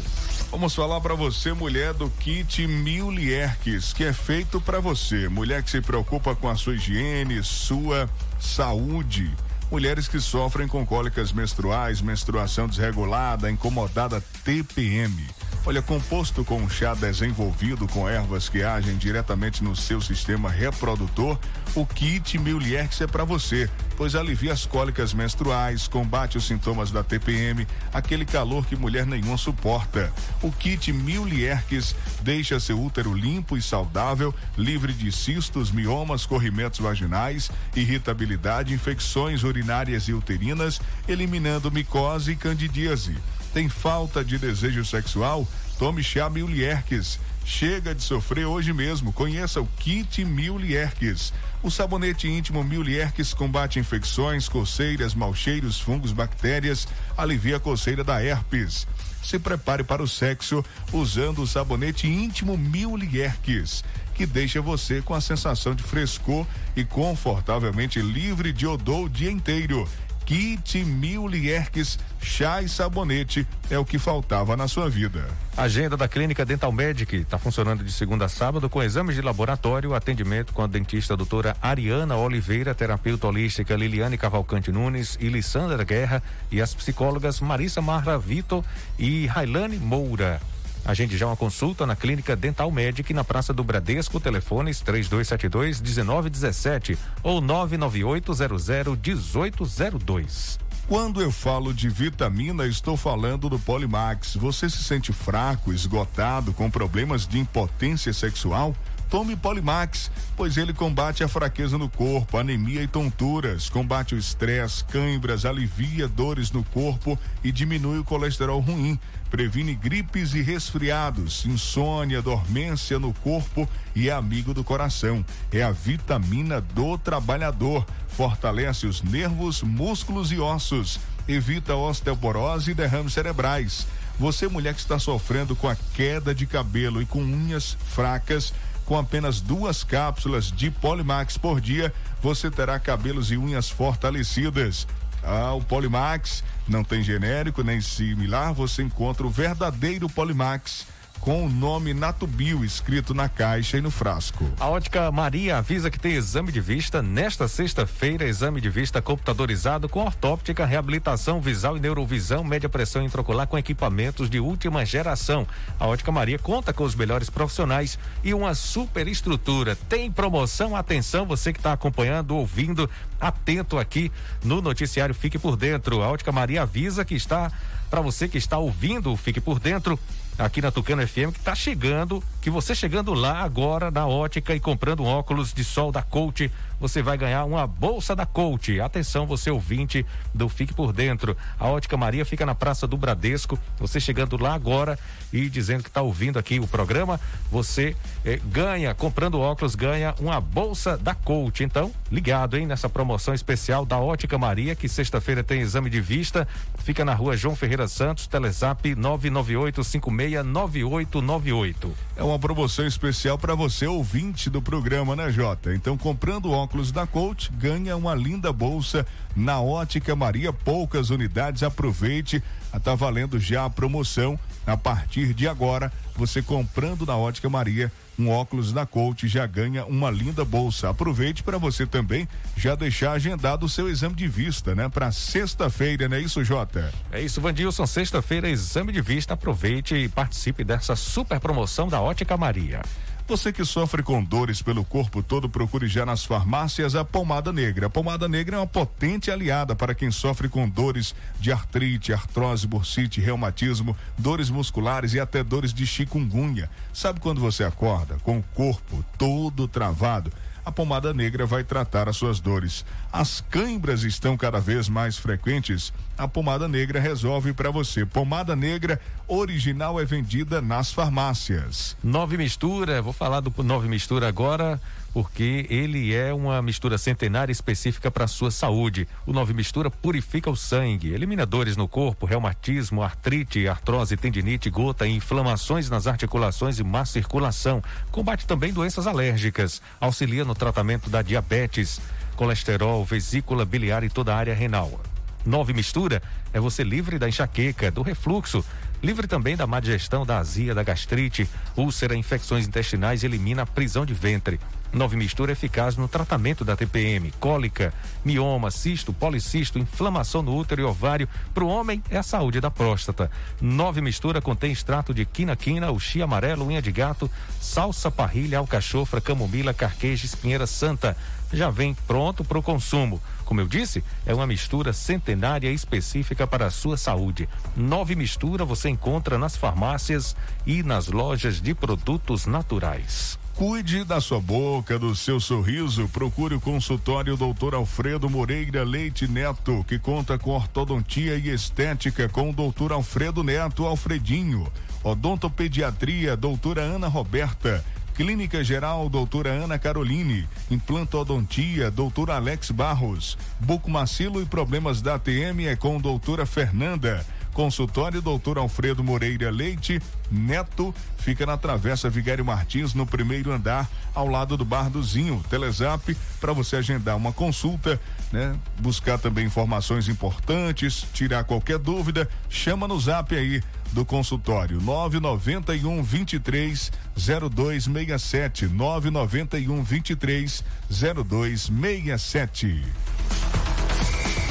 Vamos 0.49 0.73
falar 0.73 1.01
para 1.01 1.13
você, 1.13 1.53
mulher, 1.53 1.93
do 1.93 2.09
kit 2.09 2.65
Mil 2.65 3.11
Lierques, 3.11 3.93
que 3.93 4.03
é 4.03 4.13
feito 4.13 4.61
para 4.61 4.79
você. 4.79 5.27
Mulher 5.27 5.61
que 5.61 5.69
se 5.69 5.81
preocupa 5.81 6.35
com 6.35 6.49
a 6.49 6.55
sua 6.55 6.75
higiene, 6.75 7.43
sua 7.43 8.09
saúde. 8.39 9.29
Mulheres 9.69 10.07
que 10.07 10.19
sofrem 10.19 10.67
com 10.67 10.85
cólicas 10.85 11.33
menstruais, 11.33 12.01
menstruação 12.01 12.67
desregulada, 12.67 13.51
incomodada 13.51 14.23
TPM. 14.43 15.36
Olha, 15.65 15.81
composto 15.81 16.45
com 16.45 16.59
um 16.61 16.69
chá 16.69 16.93
desenvolvido 16.93 17.87
com 17.89 18.07
ervas 18.07 18.47
que 18.47 18.63
agem 18.63 18.95
diretamente 18.95 19.61
no 19.61 19.75
seu 19.75 19.99
sistema 19.99 20.49
reprodutor, 20.49 21.37
o 21.75 21.85
kit 21.85 22.37
Milierx 22.39 23.01
é 23.01 23.07
para 23.07 23.25
você, 23.25 23.69
pois 23.97 24.15
alivia 24.15 24.53
as 24.53 24.65
cólicas 24.65 25.13
menstruais, 25.13 25.87
combate 25.87 26.37
os 26.37 26.47
sintomas 26.47 26.89
da 26.89 27.03
TPM, 27.03 27.67
aquele 27.93 28.25
calor 28.25 28.65
que 28.65 28.77
mulher 28.77 29.05
nenhuma 29.05 29.37
suporta. 29.37 30.11
O 30.41 30.51
kit 30.53 30.93
Milierx 30.93 31.93
deixa 32.21 32.59
seu 32.61 32.81
útero 32.81 33.13
limpo 33.13 33.57
e 33.57 33.61
saudável, 33.61 34.33
livre 34.57 34.93
de 34.93 35.11
cistos, 35.11 35.69
miomas, 35.69 36.25
corrimentos 36.25 36.79
vaginais, 36.79 37.51
irritabilidade, 37.75 38.73
infecções 38.73 39.43
urinárias 39.43 40.07
e 40.07 40.13
uterinas, 40.13 40.79
eliminando 41.09 41.69
micose 41.69 42.31
e 42.31 42.35
candidíase. 42.37 43.17
Tem 43.57 43.67
falta 43.67 44.23
de 44.23 44.37
desejo 44.37 44.85
sexual? 44.85 45.47
Tome 45.79 46.03
chá 46.03 46.29
Mil 46.29 46.45
Lierques. 46.45 47.19
Chega 47.43 47.95
de 47.95 48.03
sofrer 48.03 48.45
hoje 48.45 48.71
mesmo. 48.71 49.11
Conheça 49.11 49.59
o 49.59 49.65
Kit 49.79 50.23
Mil 50.23 50.59
Lierques. 50.59 51.33
O 51.63 51.71
sabonete 51.71 52.27
íntimo 52.27 52.63
Mil 52.63 52.83
Lierques 52.83 53.33
combate 53.33 53.79
infecções, 53.79 54.47
coceiras, 54.47 55.15
mau 55.15 55.33
cheiros, 55.33 55.79
fungos, 55.81 56.11
bactérias, 56.11 56.87
alivia 57.17 57.57
a 57.57 57.59
coceira 57.59 58.03
da 58.03 58.23
herpes. 58.23 58.85
Se 59.23 59.39
prepare 59.39 59.83
para 59.83 60.03
o 60.03 60.07
sexo 60.07 60.63
usando 60.93 61.41
o 61.41 61.47
sabonete 61.47 62.07
íntimo 62.07 62.55
Mil 62.55 62.95
Lierques 62.95 63.83
que 64.13 64.25
deixa 64.25 64.59
você 64.59 64.99
com 64.99 65.13
a 65.13 65.21
sensação 65.21 65.75
de 65.75 65.83
frescor 65.83 66.45
e 66.75 66.83
confortavelmente 66.83 68.01
livre 68.01 68.51
de 68.51 68.65
odor 68.65 69.05
o 69.05 69.09
dia 69.09 69.29
inteiro 69.29 69.87
kit 70.27 70.83
mil 70.83 71.25
lierques, 71.25 71.97
chá 72.21 72.61
e 72.61 72.67
sabonete 72.67 73.47
é 73.69 73.79
o 73.79 73.85
que 73.85 73.97
faltava 73.97 74.57
na 74.57 74.67
sua 74.67 74.89
vida. 74.89 75.25
Agenda 75.55 75.95
da 75.95 76.05
Clínica 76.05 76.45
Dental 76.45 76.69
Medic 76.69 77.15
está 77.15 77.37
funcionando 77.37 77.81
de 77.81 77.91
segunda 77.93 78.25
a 78.25 78.29
sábado 78.29 78.69
com 78.69 78.83
exames 78.83 79.15
de 79.15 79.21
laboratório, 79.21 79.95
atendimento 79.95 80.51
com 80.51 80.61
a 80.61 80.67
dentista 80.67 81.15
doutora 81.15 81.55
Ariana 81.61 82.17
Oliveira, 82.17 82.75
terapeuta 82.75 83.25
holística 83.25 83.73
Liliane 83.77 84.17
Cavalcante 84.17 84.69
Nunes 84.69 85.17
e 85.21 85.29
Lissandra 85.29 85.85
Guerra 85.85 86.21
e 86.51 86.61
as 86.61 86.75
psicólogas 86.75 87.39
Marissa 87.39 87.81
Marra 87.81 88.19
Vitor 88.19 88.65
e 88.99 89.27
Railane 89.27 89.77
Moura. 89.77 90.41
Agende 90.85 91.17
já 91.17 91.27
uma 91.27 91.35
consulta 91.35 91.85
na 91.85 91.95
Clínica 91.95 92.35
Dental 92.35 92.71
Medic 92.71 93.13
na 93.13 93.23
Praça 93.23 93.53
do 93.53 93.63
Bradesco, 93.63 94.19
telefones 94.19 94.79
3272 94.81 95.81
1917 95.81 96.97
ou 97.21 97.41
99800 97.41 98.67
1802. 98.95 100.59
Quando 100.87 101.21
eu 101.21 101.33
falo 101.33 101.73
de 101.73 101.89
vitamina, 101.89 102.65
estou 102.65 102.95
falando 102.95 103.49
do 103.49 103.59
Polimax. 103.59 104.35
Você 104.35 104.69
se 104.69 104.81
sente 104.81 105.11
fraco, 105.11 105.73
esgotado, 105.73 106.53
com 106.53 106.71
problemas 106.71 107.27
de 107.27 107.37
impotência 107.37 108.13
sexual? 108.13 108.73
Tome 109.09 109.35
Polimax, 109.35 110.11
pois 110.35 110.57
ele 110.57 110.73
combate 110.73 111.23
a 111.23 111.27
fraqueza 111.27 111.77
no 111.77 111.89
corpo, 111.89 112.37
anemia 112.37 112.83
e 112.83 112.87
tonturas, 112.87 113.69
combate 113.69 114.15
o 114.15 114.17
estresse, 114.17 114.83
cãibras, 114.83 115.45
alivia 115.45 116.07
dores 116.07 116.51
no 116.51 116.63
corpo 116.63 117.17
e 117.43 117.51
diminui 117.51 117.99
o 117.99 118.03
colesterol 118.03 118.59
ruim 118.59 118.99
previne 119.29 119.75
gripes 119.75 120.33
e 120.33 120.41
resfriados, 120.41 121.45
insônia, 121.45 122.21
dormência 122.21 122.97
no 122.97 123.13
corpo 123.13 123.67
e 123.95 124.09
é 124.09 124.13
amigo 124.13 124.53
do 124.53 124.63
coração. 124.63 125.25
É 125.51 125.63
a 125.63 125.71
vitamina 125.71 126.61
do 126.61 126.97
trabalhador. 126.97 127.85
Fortalece 128.07 128.87
os 128.87 129.01
nervos, 129.01 129.61
músculos 129.61 130.31
e 130.31 130.39
ossos. 130.39 130.99
Evita 131.27 131.75
osteoporose 131.75 132.71
e 132.71 132.73
derrames 132.73 133.13
cerebrais. 133.13 133.85
Você, 134.19 134.47
mulher 134.47 134.73
que 134.73 134.79
está 134.79 134.97
sofrendo 134.97 135.55
com 135.55 135.67
a 135.67 135.75
queda 135.75 136.33
de 136.33 136.47
cabelo 136.47 137.01
e 137.01 137.05
com 137.05 137.19
unhas 137.19 137.77
fracas, 137.89 138.53
com 138.87 138.97
apenas 138.97 139.41
duas 139.41 139.83
cápsulas 139.83 140.49
de 140.49 140.71
Polimax 140.71 141.37
por 141.37 141.59
dia, 141.59 141.93
você 142.23 142.49
terá 142.49 142.79
cabelos 142.79 143.31
e 143.31 143.37
unhas 143.37 143.69
fortalecidas. 143.69 144.87
Ah, 145.21 145.53
o 145.53 145.61
Polimax 145.61 146.41
não 146.65 146.85
tem 146.85 147.03
genérico 147.03 147.61
nem 147.63 147.81
similar, 147.81 148.53
você 148.53 148.81
encontra 148.81 149.27
o 149.27 149.29
verdadeiro 149.29 150.07
Polimax 150.07 150.87
com 151.27 151.45
o 151.45 151.49
nome 151.49 151.93
Natubio 151.93 152.63
escrito 152.63 153.13
na 153.13 153.27
caixa 153.27 153.77
e 153.77 153.81
no 153.81 153.91
frasco. 153.91 154.49
A 154.57 154.69
ótica 154.69 155.11
Maria 155.11 155.57
avisa 155.57 155.91
que 155.91 155.99
tem 155.99 156.13
exame 156.13 156.53
de 156.53 156.61
vista 156.61 157.01
nesta 157.01 157.49
sexta-feira, 157.49 158.23
exame 158.23 158.61
de 158.61 158.69
vista 158.69 159.01
computadorizado 159.01 159.89
com 159.89 160.05
ortóptica, 160.05 160.65
reabilitação 160.65 161.41
visual 161.41 161.75
e 161.75 161.81
neurovisão, 161.81 162.45
média 162.45 162.69
pressão 162.69 163.03
intraocular 163.03 163.45
com 163.45 163.57
equipamentos 163.57 164.29
de 164.29 164.39
última 164.39 164.85
geração. 164.85 165.45
A 165.77 165.85
ótica 165.85 166.13
Maria 166.13 166.39
conta 166.39 166.71
com 166.71 166.85
os 166.85 166.95
melhores 166.95 167.29
profissionais 167.29 167.99
e 168.23 168.33
uma 168.33 168.55
super 168.55 169.05
estrutura. 169.05 169.75
Tem 169.75 170.09
promoção, 170.09 170.77
atenção, 170.77 171.25
você 171.25 171.51
que 171.51 171.59
está 171.59 171.73
acompanhando, 171.73 172.37
ouvindo, 172.37 172.89
atento 173.19 173.77
aqui 173.77 174.09
no 174.41 174.61
noticiário 174.61 175.13
Fique 175.13 175.37
por 175.37 175.57
Dentro. 175.57 176.01
A 176.01 176.09
ótica 176.09 176.31
Maria 176.31 176.61
avisa 176.61 177.03
que 177.03 177.15
está 177.15 177.51
para 177.89 177.99
você 177.99 178.27
que 178.27 178.37
está 178.37 178.57
ouvindo, 178.57 179.15
fique 179.15 179.39
por 179.39 179.59
dentro 179.59 179.99
aqui 180.37 180.61
na 180.61 180.71
Tucano 180.71 181.05
FM 181.05 181.31
que 181.31 181.39
está 181.39 181.55
chegando, 181.55 182.23
que 182.41 182.49
você 182.49 182.75
chegando 182.75 183.13
lá 183.13 183.41
agora 183.41 183.89
na 183.89 184.05
ótica 184.05 184.53
e 184.53 184.59
comprando 184.59 185.03
um 185.03 185.07
óculos 185.07 185.53
de 185.53 185.63
sol 185.63 185.91
da 185.91 186.01
Coach, 186.01 186.51
você 186.79 187.01
vai 187.01 187.17
ganhar 187.17 187.43
uma 187.45 187.65
bolsa 187.65 188.15
da 188.15 188.25
Coach. 188.25 188.79
Atenção, 188.79 189.25
você 189.25 189.49
ouvinte 189.49 190.05
do 190.33 190.47
Fique 190.47 190.73
por 190.73 190.93
Dentro. 190.93 191.35
A 191.59 191.67
Ótica 191.67 191.97
Maria 191.97 192.23
fica 192.23 192.45
na 192.45 192.53
Praça 192.53 192.87
do 192.87 192.97
Bradesco. 192.97 193.57
Você 193.79 193.99
chegando 193.99 194.41
lá 194.41 194.53
agora 194.53 194.97
e 195.33 195.49
dizendo 195.49 195.83
que 195.83 195.89
está 195.89 196.01
ouvindo 196.01 196.37
aqui 196.37 196.59
o 196.59 196.67
programa, 196.67 197.19
você 197.51 197.95
eh, 198.23 198.39
ganha, 198.45 198.93
comprando 198.93 199.39
óculos, 199.39 199.75
ganha 199.75 200.13
uma 200.19 200.39
bolsa 200.39 200.95
da 200.97 201.15
Coach. 201.15 201.63
Então, 201.63 201.91
ligado, 202.11 202.57
hein, 202.57 202.67
nessa 202.67 202.87
promoção 202.87 203.33
especial 203.33 203.85
da 203.85 203.97
Ótica 203.97 204.37
Maria, 204.37 204.75
que 204.75 204.87
sexta-feira 204.87 205.43
tem 205.43 205.61
exame 205.61 205.89
de 205.89 205.99
vista. 205.99 206.47
Fica 206.79 207.03
na 207.03 207.13
rua 207.13 207.35
João 207.35 207.55
Ferreira 207.55 207.87
Santos, 207.87 208.27
Telezap 208.27 208.95
998569898. 208.95 211.91
É 212.15 212.23
uma 212.23 212.39
promoção 212.39 212.85
especial 212.85 213.37
para 213.37 213.55
você, 213.55 213.87
ouvinte 213.87 214.49
do 214.49 214.61
programa, 214.61 215.15
né, 215.15 215.31
Jota? 215.31 215.73
Então, 215.73 215.97
comprando 215.97 216.51
óculos 216.51 216.66
da 216.91 217.07
Coach, 217.07 217.51
ganha 217.53 217.95
uma 217.95 218.13
linda 218.13 218.51
bolsa 218.51 219.05
na 219.35 219.59
Ótica 219.61 220.15
Maria. 220.15 220.51
Poucas 220.51 221.09
unidades, 221.09 221.63
aproveite. 221.63 222.43
Está 222.75 222.93
valendo 222.93 223.39
já 223.39 223.65
a 223.65 223.69
promoção. 223.69 224.37
A 224.65 224.75
partir 224.75 225.33
de 225.33 225.47
agora, 225.47 225.91
você 226.15 226.41
comprando 226.41 227.05
na 227.05 227.15
Ótica 227.15 227.49
Maria 227.49 227.91
um 228.19 228.29
óculos 228.29 228.73
da 228.73 228.85
Coach 228.85 229.27
já 229.27 229.45
ganha 229.45 229.85
uma 229.85 230.11
linda 230.11 230.43
bolsa. 230.43 230.89
Aproveite 230.89 231.43
para 231.43 231.57
você 231.57 231.85
também 231.85 232.27
já 232.55 232.75
deixar 232.75 233.13
agendado 233.13 233.65
o 233.65 233.69
seu 233.69 233.87
exame 233.87 234.15
de 234.15 234.27
vista, 234.27 234.75
né? 234.75 234.89
Para 234.89 235.11
sexta-feira, 235.11 236.09
não 236.09 236.17
é 236.17 236.21
isso, 236.21 236.43
Jota? 236.43 236.91
É 237.11 237.21
isso, 237.21 237.39
Vandilson. 237.39 237.85
Sexta-feira, 237.85 238.49
exame 238.49 238.91
de 238.91 239.01
vista. 239.01 239.35
Aproveite 239.35 239.95
e 239.95 240.09
participe 240.09 240.63
dessa 240.63 240.95
super 240.95 241.39
promoção 241.39 241.87
da 241.87 242.01
Ótica 242.01 242.35
Maria. 242.35 242.81
Você 243.27 243.51
que 243.51 243.65
sofre 243.65 244.01
com 244.01 244.23
dores 244.23 244.61
pelo 244.61 244.85
corpo 244.85 245.21
todo, 245.21 245.49
procure 245.49 245.85
já 245.89 246.05
nas 246.05 246.23
farmácias 246.23 246.95
a 246.95 247.03
pomada 247.03 247.51
negra. 247.51 247.87
A 247.87 247.89
pomada 247.89 248.25
negra 248.25 248.55
é 248.55 248.59
uma 248.59 248.65
potente 248.65 249.29
aliada 249.29 249.75
para 249.75 249.93
quem 249.93 250.09
sofre 250.09 250.47
com 250.47 250.67
dores 250.69 251.13
de 251.37 251.51
artrite, 251.51 252.13
artrose, 252.13 252.65
bursite, 252.65 253.19
reumatismo, 253.19 253.97
dores 254.17 254.49
musculares 254.49 255.13
e 255.13 255.19
até 255.19 255.43
dores 255.43 255.73
de 255.73 255.85
chikungunya. 255.85 256.69
Sabe 256.93 257.19
quando 257.19 257.41
você 257.41 257.65
acorda 257.65 258.15
com 258.23 258.37
o 258.37 258.43
corpo 258.55 259.03
todo 259.17 259.67
travado? 259.67 260.31
A 260.67 260.71
pomada 260.71 261.13
negra 261.13 261.45
vai 261.45 261.63
tratar 261.63 262.09
as 262.09 262.17
suas 262.17 262.41
dores. 262.41 262.83
As 263.09 263.39
câimbras 263.49 264.03
estão 264.03 264.35
cada 264.35 264.59
vez 264.59 264.89
mais 264.89 265.17
frequentes. 265.17 265.93
A 266.17 266.27
pomada 266.27 266.67
negra 266.67 266.99
resolve 266.99 267.53
para 267.53 267.71
você. 267.71 268.05
Pomada 268.05 268.53
negra 268.53 268.99
original 269.29 269.97
é 269.97 270.03
vendida 270.03 270.61
nas 270.61 270.91
farmácias. 270.91 271.95
Nove 272.03 272.35
mistura, 272.35 273.01
vou 273.01 273.13
falar 273.13 273.39
do 273.39 273.63
nove 273.63 273.87
mistura 273.87 274.27
agora 274.27 274.77
porque 275.17 275.65
ele 275.71 276.13
é 276.13 276.31
uma 276.31 276.61
mistura 276.61 276.95
centenária 276.95 277.51
específica 277.51 278.11
para 278.11 278.25
a 278.25 278.27
sua 278.27 278.51
saúde. 278.51 279.07
O 279.25 279.33
Nove 279.33 279.51
Mistura 279.51 279.89
purifica 279.89 280.47
o 280.47 280.55
sangue, 280.55 281.11
elimina 281.11 281.43
dores 281.43 281.75
no 281.75 281.87
corpo, 281.87 282.27
reumatismo, 282.27 283.01
artrite, 283.01 283.67
artrose, 283.67 284.15
tendinite, 284.15 284.69
gota, 284.69 285.07
inflamações 285.07 285.89
nas 285.89 286.05
articulações 286.05 286.77
e 286.77 286.83
má 286.83 287.03
circulação. 287.03 287.81
Combate 288.11 288.45
também 288.45 288.71
doenças 288.71 289.07
alérgicas, 289.07 289.81
auxilia 289.99 290.45
no 290.45 290.53
tratamento 290.53 291.09
da 291.09 291.23
diabetes, 291.23 291.99
colesterol, 292.35 293.03
vesícula 293.03 293.65
biliar 293.65 294.03
e 294.03 294.09
toda 294.11 294.35
a 294.35 294.37
área 294.37 294.53
renal. 294.53 295.01
Nove 295.43 295.73
Mistura 295.73 296.21
é 296.53 296.59
você 296.59 296.83
livre 296.83 297.17
da 297.17 297.27
enxaqueca, 297.27 297.89
do 297.89 298.03
refluxo, 298.03 298.63
livre 299.01 299.25
também 299.25 299.55
da 299.55 299.65
má 299.65 299.79
digestão, 299.79 300.27
da 300.27 300.37
azia, 300.37 300.75
da 300.75 300.83
gastrite, 300.83 301.49
úlcera, 301.75 302.15
infecções 302.15 302.67
intestinais 302.67 303.23
e 303.23 303.25
elimina 303.25 303.63
a 303.63 303.65
prisão 303.65 304.05
de 304.05 304.13
ventre. 304.13 304.59
Nove 304.91 305.17
Mistura 305.17 305.51
eficaz 305.51 305.97
no 305.97 306.07
tratamento 306.07 306.63
da 306.63 306.75
TPM, 306.75 307.31
cólica, 307.39 307.93
mioma, 308.23 308.71
cisto, 308.71 309.11
policisto, 309.11 309.77
inflamação 309.77 310.41
no 310.41 310.55
útero 310.55 310.81
e 310.81 310.83
ovário. 310.85 311.27
Para 311.53 311.63
o 311.63 311.67
homem, 311.67 312.01
é 312.09 312.17
a 312.17 312.23
saúde 312.23 312.61
da 312.61 312.71
próstata. 312.71 313.29
Nove 313.61 314.01
Mistura 314.01 314.41
contém 314.41 314.71
extrato 314.71 315.13
de 315.13 315.25
quina-quina, 315.25 315.91
uxi 315.91 316.21
amarelo, 316.21 316.65
unha 316.65 316.81
de 316.81 316.91
gato, 316.91 317.29
salsa 317.59 318.09
parrilha, 318.09 318.59
alcachofra, 318.59 319.19
camomila, 319.19 319.73
carqueja, 319.73 320.25
espinheira 320.25 320.65
santa. 320.65 321.17
Já 321.51 321.69
vem 321.69 321.93
pronto 321.93 322.43
para 322.43 322.57
o 322.57 322.63
consumo. 322.63 323.21
Como 323.45 323.61
eu 323.61 323.67
disse, 323.67 324.03
é 324.25 324.33
uma 324.33 324.47
mistura 324.47 324.91
centenária 324.91 325.71
específica 325.71 326.45
para 326.45 326.65
a 326.65 326.71
sua 326.71 326.97
saúde. 326.97 327.47
Nove 327.75 328.15
Mistura 328.15 328.65
você 328.65 328.89
encontra 328.89 329.37
nas 329.37 329.55
farmácias 329.55 330.35
e 330.65 330.83
nas 330.83 331.07
lojas 331.07 331.61
de 331.61 331.73
produtos 331.73 332.45
naturais. 332.45 333.39
Cuide 333.57 334.03
da 334.03 334.21
sua 334.21 334.39
boca, 334.39 334.99
do 334.99 335.15
seu 335.15 335.39
sorriso. 335.39 336.07
Procure 336.09 336.53
o 336.53 336.61
consultório 336.61 337.35
Dr. 337.35 337.73
Alfredo 337.73 338.29
Moreira 338.29 338.83
Leite 338.83 339.27
Neto, 339.27 339.83
que 339.87 339.97
conta 339.97 340.37
com 340.37 340.51
ortodontia 340.51 341.35
e 341.35 341.49
estética 341.49 342.29
com 342.29 342.51
o 342.51 342.53
Dr. 342.53 342.91
Alfredo 342.91 343.43
Neto 343.43 343.87
Alfredinho. 343.87 344.71
Odontopediatria, 345.03 346.37
doutora 346.37 346.81
Ana 346.81 347.07
Roberta. 347.07 347.83
Clínica 348.13 348.63
Geral, 348.63 349.09
doutora 349.09 349.49
Ana 349.49 349.79
Caroline. 349.79 350.47
Implantodontia, 350.69 351.89
doutora 351.89 352.35
Alex 352.35 352.69
Barros. 352.69 353.39
Bucomacilo 353.59 354.39
e 354.39 354.45
problemas 354.45 355.01
da 355.01 355.15
ATM 355.15 355.65
é 355.65 355.75
com 355.75 355.99
doutora 355.99 356.45
Fernanda. 356.45 357.25
Consultório 357.57 358.21
Doutor 358.21 358.59
Alfredo 358.59 359.03
Moreira 359.03 359.49
Leite 359.49 359.99
Neto 360.29 360.93
fica 361.17 361.43
na 361.43 361.57
Travessa 361.57 362.07
Vigário 362.07 362.45
Martins, 362.45 362.93
no 362.93 363.03
primeiro 363.03 363.51
andar, 363.51 363.89
ao 364.13 364.27
lado 364.27 364.55
do 364.55 364.63
Bar 364.63 364.91
do 364.91 365.01
Zinho. 365.01 365.43
Telezap 365.49 366.15
para 366.39 366.53
você 366.53 366.75
agendar 366.75 367.17
uma 367.17 367.33
consulta, 367.33 367.99
né? 368.31 368.55
Buscar 368.77 369.17
também 369.17 369.47
informações 369.47 370.07
importantes, 370.07 371.07
tirar 371.11 371.45
qualquer 371.45 371.79
dúvida, 371.79 372.29
chama 372.47 372.87
no 372.87 372.99
Zap 372.99 373.35
aí 373.35 373.63
do 373.91 374.05
consultório 374.05 374.79
991 374.79 376.03
23 376.03 376.91
0267 377.15 378.67
991 378.67 379.83
23 379.83 380.63
0267 380.91 382.83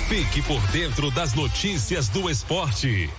Fique 0.08 0.40
por 0.40 0.60
dentro 0.68 1.10
das 1.10 1.34
notícias 1.34 2.08
do 2.08 2.30
esporte. 2.30 3.10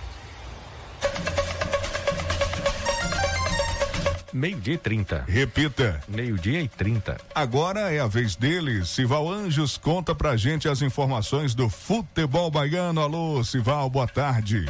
Meio-dia 4.32 4.74
e 4.74 4.78
30. 4.78 5.24
Repita. 5.28 6.00
Meio-dia 6.08 6.62
e 6.62 6.68
30. 6.68 7.18
Agora 7.34 7.92
é 7.92 8.00
a 8.00 8.06
vez 8.06 8.36
dele. 8.36 8.86
Sival 8.86 9.30
Anjos 9.30 9.76
conta 9.76 10.14
pra 10.14 10.34
gente 10.38 10.66
as 10.66 10.80
informações 10.80 11.54
do 11.54 11.68
futebol 11.68 12.50
baiano. 12.50 13.02
Alô, 13.02 13.44
Sival, 13.44 13.90
boa 13.90 14.06
tarde. 14.06 14.64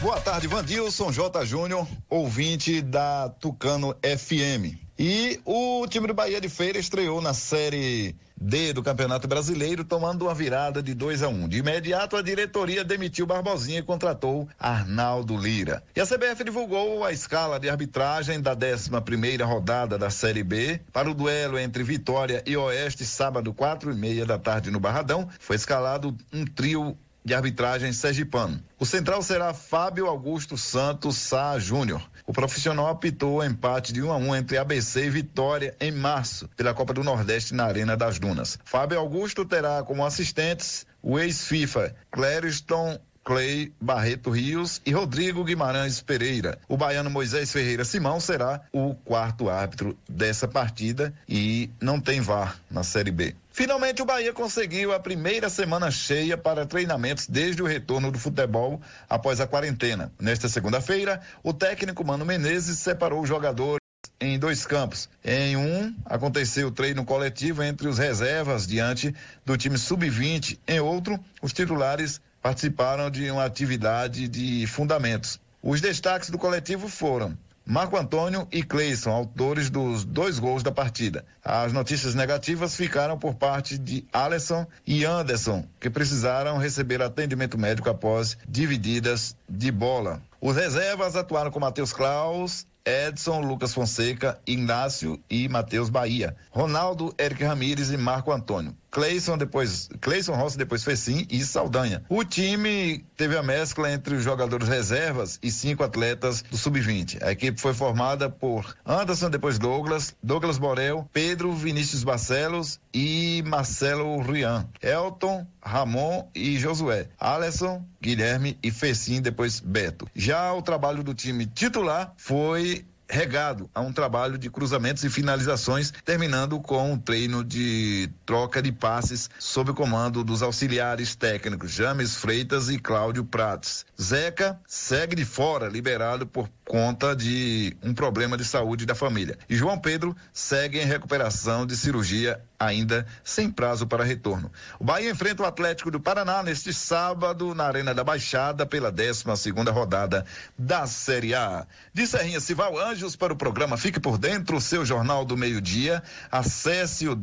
Boa 0.00 0.18
tarde, 0.18 0.46
Vandilson 0.46 1.12
J. 1.12 1.44
Júnior, 1.44 1.86
ouvinte 2.08 2.80
da 2.80 3.28
Tucano 3.28 3.94
FM. 4.02 4.74
E 4.98 5.38
o 5.44 5.86
time 5.86 6.06
do 6.06 6.14
Bahia 6.14 6.40
de 6.40 6.48
Feira 6.48 6.78
estreou 6.78 7.20
na 7.20 7.34
Série 7.34 8.16
D 8.34 8.72
do 8.72 8.82
Campeonato 8.82 9.28
Brasileiro, 9.28 9.84
tomando 9.84 10.22
uma 10.22 10.34
virada 10.34 10.82
de 10.82 10.94
2 10.94 11.22
a 11.22 11.28
1 11.28 11.32
um. 11.32 11.46
De 11.46 11.58
imediato, 11.58 12.16
a 12.16 12.22
diretoria 12.22 12.82
demitiu 12.82 13.26
Barbosinha 13.26 13.80
e 13.80 13.82
contratou 13.82 14.48
Arnaldo 14.58 15.36
Lira. 15.36 15.82
E 15.94 16.00
a 16.00 16.06
CBF 16.06 16.44
divulgou 16.44 17.04
a 17.04 17.12
escala 17.12 17.60
de 17.60 17.68
arbitragem 17.68 18.40
da 18.40 18.52
11 18.54 19.02
primeira 19.02 19.44
rodada 19.44 19.98
da 19.98 20.08
Série 20.08 20.42
B 20.42 20.80
para 20.94 21.10
o 21.10 21.14
duelo 21.14 21.58
entre 21.58 21.82
Vitória 21.82 22.42
e 22.46 22.56
Oeste, 22.56 23.04
sábado, 23.04 23.52
quatro 23.52 23.92
e 23.92 23.94
meia 23.94 24.24
da 24.24 24.38
tarde 24.38 24.70
no 24.70 24.80
Barradão. 24.80 25.28
Foi 25.38 25.56
escalado 25.56 26.16
um 26.32 26.46
trio 26.46 26.96
de 27.24 27.34
arbitragem 27.34 27.92
sergipano. 27.92 28.62
O 28.78 28.86
central 28.86 29.22
será 29.22 29.52
Fábio 29.52 30.06
Augusto 30.06 30.56
Santos 30.56 31.16
Sá 31.16 31.58
Júnior. 31.58 32.02
O 32.26 32.32
profissional 32.32 32.88
apitou 32.88 33.36
o 33.36 33.44
empate 33.44 33.92
de 33.92 34.02
1 34.02 34.12
a 34.12 34.16
1 34.16 34.36
entre 34.36 34.58
ABC 34.58 35.06
e 35.06 35.10
Vitória 35.10 35.74
em 35.80 35.90
março, 35.90 36.48
pela 36.56 36.72
Copa 36.72 36.92
do 36.92 37.04
Nordeste 37.04 37.54
na 37.54 37.64
Arena 37.64 37.96
das 37.96 38.18
Dunas. 38.18 38.58
Fábio 38.64 38.98
Augusto 38.98 39.44
terá 39.44 39.82
como 39.82 40.04
assistentes 40.04 40.86
o 41.02 41.18
ex-FIFA 41.18 41.94
Clériston 42.10 42.98
Clay 43.22 43.72
Barreto 43.80 44.30
Rios 44.30 44.80
e 44.84 44.92
Rodrigo 44.92 45.44
Guimarães 45.44 46.00
Pereira. 46.00 46.58
O 46.68 46.76
baiano 46.76 47.10
Moisés 47.10 47.52
Ferreira 47.52 47.84
Simão 47.84 48.18
será 48.18 48.62
o 48.72 48.94
quarto 48.94 49.48
árbitro 49.50 49.96
dessa 50.08 50.48
partida 50.48 51.12
e 51.28 51.70
não 51.80 52.00
tem 52.00 52.20
VAR 52.20 52.58
na 52.70 52.82
Série 52.82 53.10
B. 53.10 53.34
Finalmente, 53.60 54.00
o 54.00 54.06
Bahia 54.06 54.32
conseguiu 54.32 54.90
a 54.90 54.98
primeira 54.98 55.50
semana 55.50 55.90
cheia 55.90 56.34
para 56.38 56.64
treinamentos 56.64 57.26
desde 57.26 57.62
o 57.62 57.66
retorno 57.66 58.10
do 58.10 58.18
futebol 58.18 58.80
após 59.06 59.38
a 59.38 59.46
quarentena. 59.46 60.10
Nesta 60.18 60.48
segunda-feira, 60.48 61.20
o 61.42 61.52
técnico 61.52 62.02
Mano 62.02 62.24
Menezes 62.24 62.78
separou 62.78 63.20
os 63.20 63.28
jogadores 63.28 63.76
em 64.18 64.38
dois 64.38 64.64
campos. 64.64 65.10
Em 65.22 65.58
um, 65.58 65.94
aconteceu 66.06 66.68
o 66.68 66.70
treino 66.70 67.04
coletivo 67.04 67.62
entre 67.62 67.86
os 67.86 67.98
reservas 67.98 68.66
diante 68.66 69.14
do 69.44 69.58
time 69.58 69.76
sub-20. 69.76 70.58
Em 70.66 70.80
outro, 70.80 71.22
os 71.42 71.52
titulares 71.52 72.18
participaram 72.40 73.10
de 73.10 73.30
uma 73.30 73.44
atividade 73.44 74.26
de 74.26 74.66
fundamentos. 74.68 75.38
Os 75.62 75.82
destaques 75.82 76.30
do 76.30 76.38
coletivo 76.38 76.88
foram 76.88 77.36
Marco 77.70 77.96
Antônio 77.96 78.48
e 78.50 78.64
Cleison, 78.64 79.12
autores 79.12 79.70
dos 79.70 80.04
dois 80.04 80.40
gols 80.40 80.60
da 80.60 80.72
partida. 80.72 81.24
As 81.44 81.72
notícias 81.72 82.16
negativas 82.16 82.74
ficaram 82.74 83.16
por 83.16 83.36
parte 83.36 83.78
de 83.78 84.04
Alisson 84.12 84.66
e 84.84 85.04
Anderson, 85.04 85.64
que 85.78 85.88
precisaram 85.88 86.58
receber 86.58 87.00
atendimento 87.00 87.56
médico 87.56 87.88
após 87.88 88.36
divididas 88.48 89.36
de 89.48 89.70
bola. 89.70 90.20
Os 90.40 90.56
reservas 90.56 91.14
atuaram 91.14 91.52
com 91.52 91.60
Matheus 91.60 91.92
Klaus, 91.92 92.66
Edson, 92.84 93.40
Lucas 93.40 93.72
Fonseca, 93.72 94.40
Inácio 94.44 95.22
e 95.30 95.48
Matheus 95.48 95.88
Bahia. 95.88 96.34
Ronaldo, 96.50 97.14
Eric 97.16 97.44
Ramires 97.44 97.90
e 97.90 97.96
Marco 97.96 98.32
Antônio. 98.32 98.76
Cleison 98.90 99.38
depois, 99.38 99.88
Cleison 100.00 100.34
Rossi 100.34 100.58
depois 100.58 100.82
Fecim 100.82 101.26
e 101.30 101.44
Saldanha. 101.44 102.02
O 102.08 102.24
time 102.24 103.04
teve 103.16 103.36
a 103.36 103.42
mescla 103.42 103.90
entre 103.92 104.14
os 104.14 104.24
jogadores 104.24 104.68
reservas 104.68 105.38
e 105.42 105.50
cinco 105.50 105.82
atletas 105.84 106.42
do 106.42 106.56
sub-20. 106.56 107.22
A 107.22 107.32
equipe 107.32 107.60
foi 107.60 107.72
formada 107.72 108.28
por 108.28 108.74
Anderson 108.84 109.30
depois 109.30 109.58
Douglas, 109.58 110.14
Douglas 110.22 110.58
Borel, 110.58 111.08
Pedro 111.12 111.52
Vinícius 111.52 112.02
Barcelos 112.02 112.80
e 112.92 113.42
Marcelo 113.46 114.20
Rian, 114.22 114.66
Elton, 114.82 115.46
Ramon 115.62 116.28
e 116.34 116.58
Josué, 116.58 117.08
Alisson, 117.18 117.84
Guilherme 118.00 118.58
e 118.62 118.70
Fecim 118.70 119.20
depois 119.20 119.60
Beto. 119.60 120.08
Já 120.14 120.52
o 120.52 120.62
trabalho 120.62 121.04
do 121.04 121.14
time 121.14 121.46
titular 121.46 122.12
foi 122.16 122.84
regado 123.10 123.68
a 123.74 123.80
um 123.80 123.92
trabalho 123.92 124.38
de 124.38 124.48
cruzamentos 124.48 125.02
e 125.04 125.10
finalizações, 125.10 125.92
terminando 126.04 126.60
com 126.60 126.92
um 126.92 126.98
treino 126.98 127.44
de 127.44 128.08
troca 128.30 128.62
de 128.62 128.70
passes 128.70 129.28
sob 129.40 129.72
o 129.72 129.74
comando 129.74 130.22
dos 130.22 130.40
auxiliares 130.40 131.16
técnicos 131.16 131.72
James 131.72 132.14
Freitas 132.14 132.68
e 132.68 132.78
Cláudio 132.78 133.24
Prates. 133.24 133.84
Zeca 134.00 134.56
segue 134.68 135.16
de 135.16 135.24
fora, 135.24 135.66
liberado 135.66 136.24
por 136.24 136.48
conta 136.64 137.16
de 137.16 137.76
um 137.82 137.92
problema 137.92 138.36
de 138.36 138.44
saúde 138.44 138.86
da 138.86 138.94
família. 138.94 139.36
E 139.48 139.56
João 139.56 139.76
Pedro 139.76 140.14
segue 140.32 140.78
em 140.78 140.84
recuperação 140.84 141.66
de 141.66 141.76
cirurgia 141.76 142.40
ainda 142.60 143.06
sem 143.24 143.50
prazo 143.50 143.86
para 143.86 144.04
retorno. 144.04 144.52
O 144.78 144.84
Bahia 144.84 145.10
enfrenta 145.10 145.42
o 145.42 145.46
Atlético 145.46 145.90
do 145.90 145.98
Paraná 145.98 146.42
neste 146.42 146.72
sábado 146.72 147.54
na 147.54 147.64
Arena 147.64 147.92
da 147.94 148.04
Baixada 148.04 148.66
pela 148.66 148.92
12 148.92 149.24
segunda 149.36 149.72
rodada 149.72 150.24
da 150.56 150.86
Série 150.86 151.34
A. 151.34 151.66
De 151.92 152.06
Serrinha 152.06 152.38
Cival 152.38 152.78
Anjos 152.78 153.16
para 153.16 153.32
o 153.32 153.36
programa 153.36 153.78
Fique 153.78 153.98
por 153.98 154.18
Dentro, 154.18 154.60
seu 154.60 154.84
jornal 154.84 155.24
do 155.24 155.36
meio-dia. 155.36 156.02
Acesse 156.30 157.08
o 157.08 157.16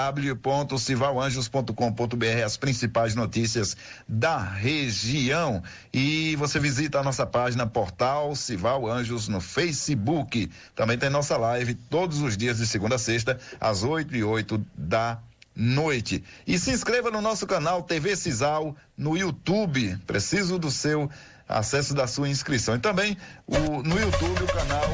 www.civalanjos.com.br 0.00 2.44
as 2.44 2.56
principais 2.56 3.14
notícias 3.14 3.76
da 4.08 4.38
região 4.38 5.62
e 5.92 6.34
você 6.36 6.58
visita 6.58 7.00
a 7.00 7.02
nossa 7.02 7.26
página 7.26 7.66
portal 7.66 8.34
Cival 8.34 8.90
Anjos 8.90 9.28
no 9.28 9.40
Facebook. 9.40 10.50
Também 10.74 10.96
tem 10.96 11.10
nossa 11.10 11.36
live 11.36 11.74
todos 11.74 12.22
os 12.22 12.34
dias 12.36 12.58
de 12.58 12.66
segunda 12.66 12.94
a 12.94 12.98
sexta 12.98 13.38
às 13.60 13.82
8 13.82 14.16
e 14.16 14.24
8 14.24 14.64
da 14.74 15.18
noite. 15.54 16.24
E 16.46 16.58
se 16.58 16.70
inscreva 16.70 17.10
no 17.10 17.20
nosso 17.20 17.46
canal 17.46 17.82
TV 17.82 18.16
Cisal 18.16 18.74
no 18.96 19.14
YouTube. 19.16 19.98
Preciso 20.06 20.58
do 20.58 20.70
seu 20.70 21.10
acesso 21.46 21.92
da 21.92 22.06
sua 22.06 22.28
inscrição. 22.28 22.76
E 22.76 22.78
também 22.78 23.16
o, 23.46 23.82
no 23.82 24.00
YouTube 24.00 24.44
o 24.44 24.46
canal. 24.46 24.84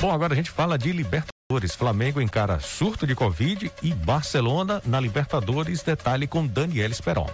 Bom, 0.00 0.10
agora 0.10 0.32
a 0.32 0.36
gente 0.36 0.50
fala 0.50 0.76
de 0.76 0.90
Libertadores. 0.92 1.33
Flamengo 1.76 2.22
encara 2.22 2.58
surto 2.58 3.06
de 3.06 3.14
Covid 3.14 3.70
e 3.82 3.92
Barcelona 3.92 4.80
na 4.86 4.98
Libertadores. 4.98 5.82
Detalhe 5.82 6.26
com 6.26 6.46
Daniel 6.46 6.90
Esperon. 6.90 7.26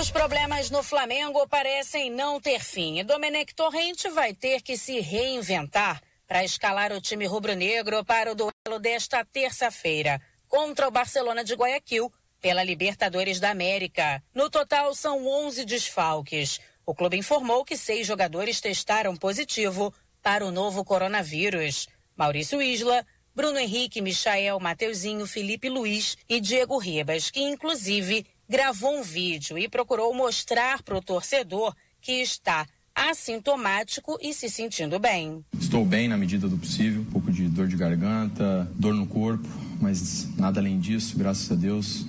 Os 0.00 0.08
problemas 0.08 0.70
no 0.70 0.84
Flamengo 0.84 1.44
parecem 1.48 2.10
não 2.12 2.40
ter 2.40 2.60
fim 2.60 3.02
Domenech 3.04 3.54
Torrente 3.56 4.08
vai 4.08 4.32
ter 4.32 4.62
que 4.62 4.76
se 4.76 5.00
reinventar 5.00 6.00
para 6.28 6.44
escalar 6.44 6.92
o 6.92 7.00
time 7.00 7.26
rubro-negro 7.26 8.04
para 8.04 8.30
o 8.30 8.34
duelo 8.36 8.80
desta 8.80 9.24
terça-feira 9.24 10.20
contra 10.46 10.86
o 10.86 10.90
Barcelona 10.92 11.42
de 11.42 11.54
Guayaquil 11.54 12.12
pela 12.40 12.62
Libertadores 12.62 13.40
da 13.40 13.50
América. 13.50 14.22
No 14.32 14.48
total, 14.48 14.94
são 14.94 15.26
11 15.26 15.64
desfalques. 15.64 16.60
O 16.86 16.94
clube 16.94 17.16
informou 17.16 17.64
que 17.64 17.76
seis 17.76 18.06
jogadores 18.06 18.60
testaram 18.60 19.16
positivo 19.16 19.92
para 20.22 20.46
o 20.46 20.52
novo 20.52 20.84
coronavírus. 20.84 21.88
Maurício 22.18 22.60
Isla, 22.60 23.06
Bruno 23.32 23.60
Henrique, 23.60 24.02
Michael, 24.02 24.58
Mateuzinho, 24.58 25.24
Felipe 25.24 25.68
Luiz 25.68 26.18
e 26.28 26.40
Diego 26.40 26.76
Ribas, 26.76 27.30
que 27.30 27.40
inclusive 27.40 28.26
gravou 28.48 28.98
um 28.98 29.02
vídeo 29.04 29.56
e 29.56 29.68
procurou 29.68 30.12
mostrar 30.12 30.82
para 30.82 30.98
o 30.98 31.00
torcedor 31.00 31.72
que 32.00 32.20
está 32.20 32.66
assintomático 32.92 34.18
e 34.20 34.34
se 34.34 34.50
sentindo 34.50 34.98
bem. 34.98 35.44
Estou 35.60 35.84
bem 35.84 36.08
na 36.08 36.16
medida 36.16 36.48
do 36.48 36.58
possível, 36.58 37.02
um 37.02 37.04
pouco 37.04 37.30
de 37.30 37.46
dor 37.46 37.68
de 37.68 37.76
garganta, 37.76 38.68
dor 38.74 38.94
no 38.94 39.06
corpo, 39.06 39.48
mas 39.80 40.28
nada 40.36 40.58
além 40.58 40.80
disso, 40.80 41.16
graças 41.16 41.52
a 41.52 41.54
Deus. 41.54 42.04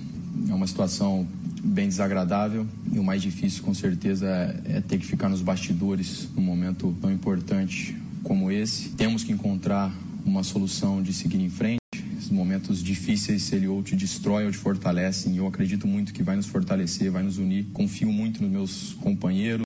É 0.48 0.52
uma 0.52 0.66
situação 0.66 1.24
bem 1.62 1.86
desagradável 1.86 2.66
e 2.92 2.98
o 2.98 3.04
mais 3.04 3.22
difícil, 3.22 3.62
com 3.62 3.72
certeza, 3.72 4.26
é, 4.26 4.78
é 4.78 4.80
ter 4.80 4.98
que 4.98 5.06
ficar 5.06 5.28
nos 5.28 5.40
bastidores 5.40 6.28
num 6.34 6.42
momento 6.42 6.96
tão 7.00 7.12
importante 7.12 7.96
como 8.22 8.50
esse. 8.50 8.90
Temos 8.90 9.24
que 9.24 9.32
encontrar 9.32 9.92
uma 10.24 10.42
solução 10.42 11.02
de 11.02 11.12
seguir 11.12 11.40
em 11.40 11.50
frente. 11.50 11.80
Esses 12.16 12.30
momentos 12.30 12.82
difíceis, 12.82 13.52
ele 13.52 13.66
ou 13.66 13.82
te 13.82 13.96
destrói 13.96 14.46
ou 14.46 14.52
te 14.52 14.58
fortalecem. 14.58 15.34
E 15.34 15.38
eu 15.38 15.46
acredito 15.46 15.86
muito 15.86 16.12
que 16.12 16.22
vai 16.22 16.36
nos 16.36 16.46
fortalecer, 16.46 17.10
vai 17.10 17.22
nos 17.22 17.38
unir. 17.38 17.66
Confio 17.72 18.12
muito 18.12 18.42
nos 18.42 18.50
meus 18.50 18.94
companheiros 18.94 19.64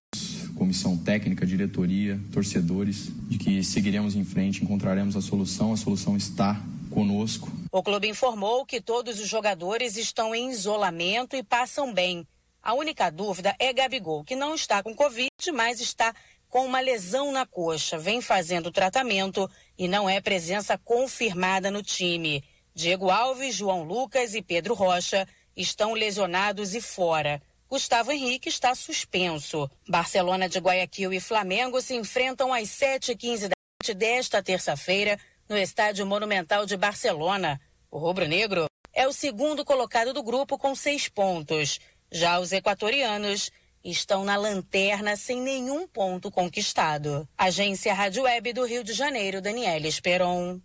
comissão 0.55 0.97
técnica, 0.97 1.45
diretoria, 1.45 2.19
torcedores, 2.33 3.11
de 3.29 3.37
que 3.39 3.63
seguiremos 3.63 4.15
em 4.15 4.25
frente, 4.25 4.63
encontraremos 4.63 5.17
a 5.17 5.21
solução. 5.21 5.73
A 5.73 5.77
solução 5.77 6.17
está 6.17 6.61
conosco. 6.91 7.51
O 7.71 7.83
clube 7.83 8.09
informou 8.09 8.65
que 8.65 8.81
todos 8.81 9.21
os 9.21 9.29
jogadores 9.29 9.97
estão 9.97 10.35
em 10.35 10.51
isolamento 10.51 11.37
e 11.37 11.43
passam 11.43 11.93
bem. 11.93 12.27
A 12.63 12.73
única 12.73 13.11
dúvida 13.11 13.55
é 13.59 13.73
Gabigol, 13.73 14.25
que 14.25 14.35
não 14.35 14.55
está 14.55 14.83
com 14.83 14.95
Covid, 14.95 15.29
mas 15.53 15.81
está 15.81 16.15
com 16.55 16.67
uma 16.67 16.79
lesão 16.79 17.33
na 17.33 17.45
coxa, 17.45 17.99
vem 17.99 18.21
fazendo 18.21 18.71
tratamento 18.71 19.51
e 19.77 19.89
não 19.89 20.09
é 20.09 20.21
presença 20.21 20.79
confirmada 20.79 21.69
no 21.69 21.83
time. 21.83 22.45
Diego 22.73 23.11
Alves, 23.11 23.57
João 23.57 23.83
Lucas 23.83 24.37
e 24.37 24.41
Pedro 24.41 24.73
Rocha 24.73 25.27
estão 25.57 25.95
lesionados 25.95 26.73
e 26.73 26.81
fora. 26.81 27.43
Gustavo 27.69 28.13
Henrique 28.13 28.49
está 28.49 28.73
suspenso. 28.73 29.69
Barcelona 29.89 30.49
de 30.49 30.61
Guayaquil 30.61 31.13
e 31.13 31.19
Flamengo 31.19 31.81
se 31.81 31.97
enfrentam 31.97 32.55
às 32.55 32.69
7h15 32.69 33.49
da 33.49 33.57
noite 33.83 33.93
desta 33.93 34.41
terça-feira 34.41 35.19
no 35.49 35.59
Estádio 35.59 36.07
Monumental 36.07 36.67
de 36.67 36.77
Barcelona. 36.77 37.61
O 37.91 37.99
rubro-negro 37.99 38.67
é 38.93 39.09
o 39.09 39.13
segundo 39.13 39.65
colocado 39.65 40.13
do 40.13 40.23
grupo 40.23 40.57
com 40.57 40.73
seis 40.77 41.09
pontos. 41.09 41.81
Já 42.13 42.39
os 42.39 42.53
equatorianos 42.53 43.51
estão 43.85 44.25
na 44.25 44.37
lanterna 44.37 45.17
sem 45.17 45.41
nenhum 45.41 45.87
ponto 45.87 46.31
conquistado. 46.31 47.29
Agência 47.37 47.93
Rádio 47.93 48.23
Web 48.23 48.53
do 48.55 48.65
Rio 48.65 48.83
de 48.83 48.95
Janeiro, 48.95 49.43
Daniela 49.43 49.87
Esperon. 49.87 50.59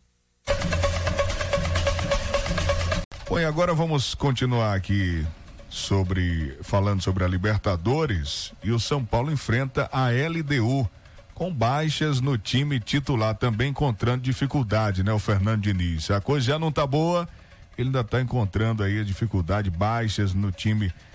Bom, 3.27 3.39
e 3.39 3.45
agora 3.45 3.73
vamos 3.73 4.15
continuar 4.15 4.73
aqui 4.73 5.25
sobre 5.69 6.57
falando 6.63 7.01
sobre 7.01 7.23
a 7.23 7.27
Libertadores 7.27 8.53
e 8.63 8.71
o 8.71 8.79
São 8.79 9.05
Paulo 9.05 9.31
enfrenta 9.31 9.87
a 9.91 10.07
LDU 10.09 10.89
com 11.35 11.53
baixas 11.53 12.19
no 12.19 12.37
time 12.37 12.79
titular 12.79 13.35
também 13.35 13.69
encontrando 13.69 14.23
dificuldade, 14.23 15.03
né, 15.03 15.13
o 15.13 15.19
Fernando 15.19 15.61
Diniz. 15.61 16.09
A 16.09 16.19
coisa 16.19 16.47
já 16.47 16.59
não 16.59 16.71
tá 16.71 16.87
boa, 16.87 17.29
ele 17.77 17.89
ainda 17.89 18.03
tá 18.03 18.19
encontrando 18.19 18.83
aí 18.83 18.99
a 18.99 19.03
dificuldade, 19.03 19.69
baixas 19.69 20.33
no 20.33 20.51
time 20.51 20.87
titular 20.87 21.08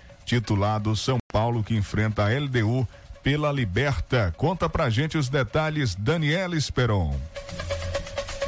do 0.83 0.97
São 0.97 1.19
Paulo 1.33 1.63
que 1.63 1.75
enfrenta 1.75 2.25
a 2.25 2.29
LDU 2.29 2.87
pela 3.23 3.51
Liberta. 3.53 4.35
Conta 4.37 4.69
pra 4.69 4.91
gente 4.91 5.17
os 5.17 5.29
detalhes, 5.29 5.95
Daniela 5.95 6.57
Esperon. 6.57 7.19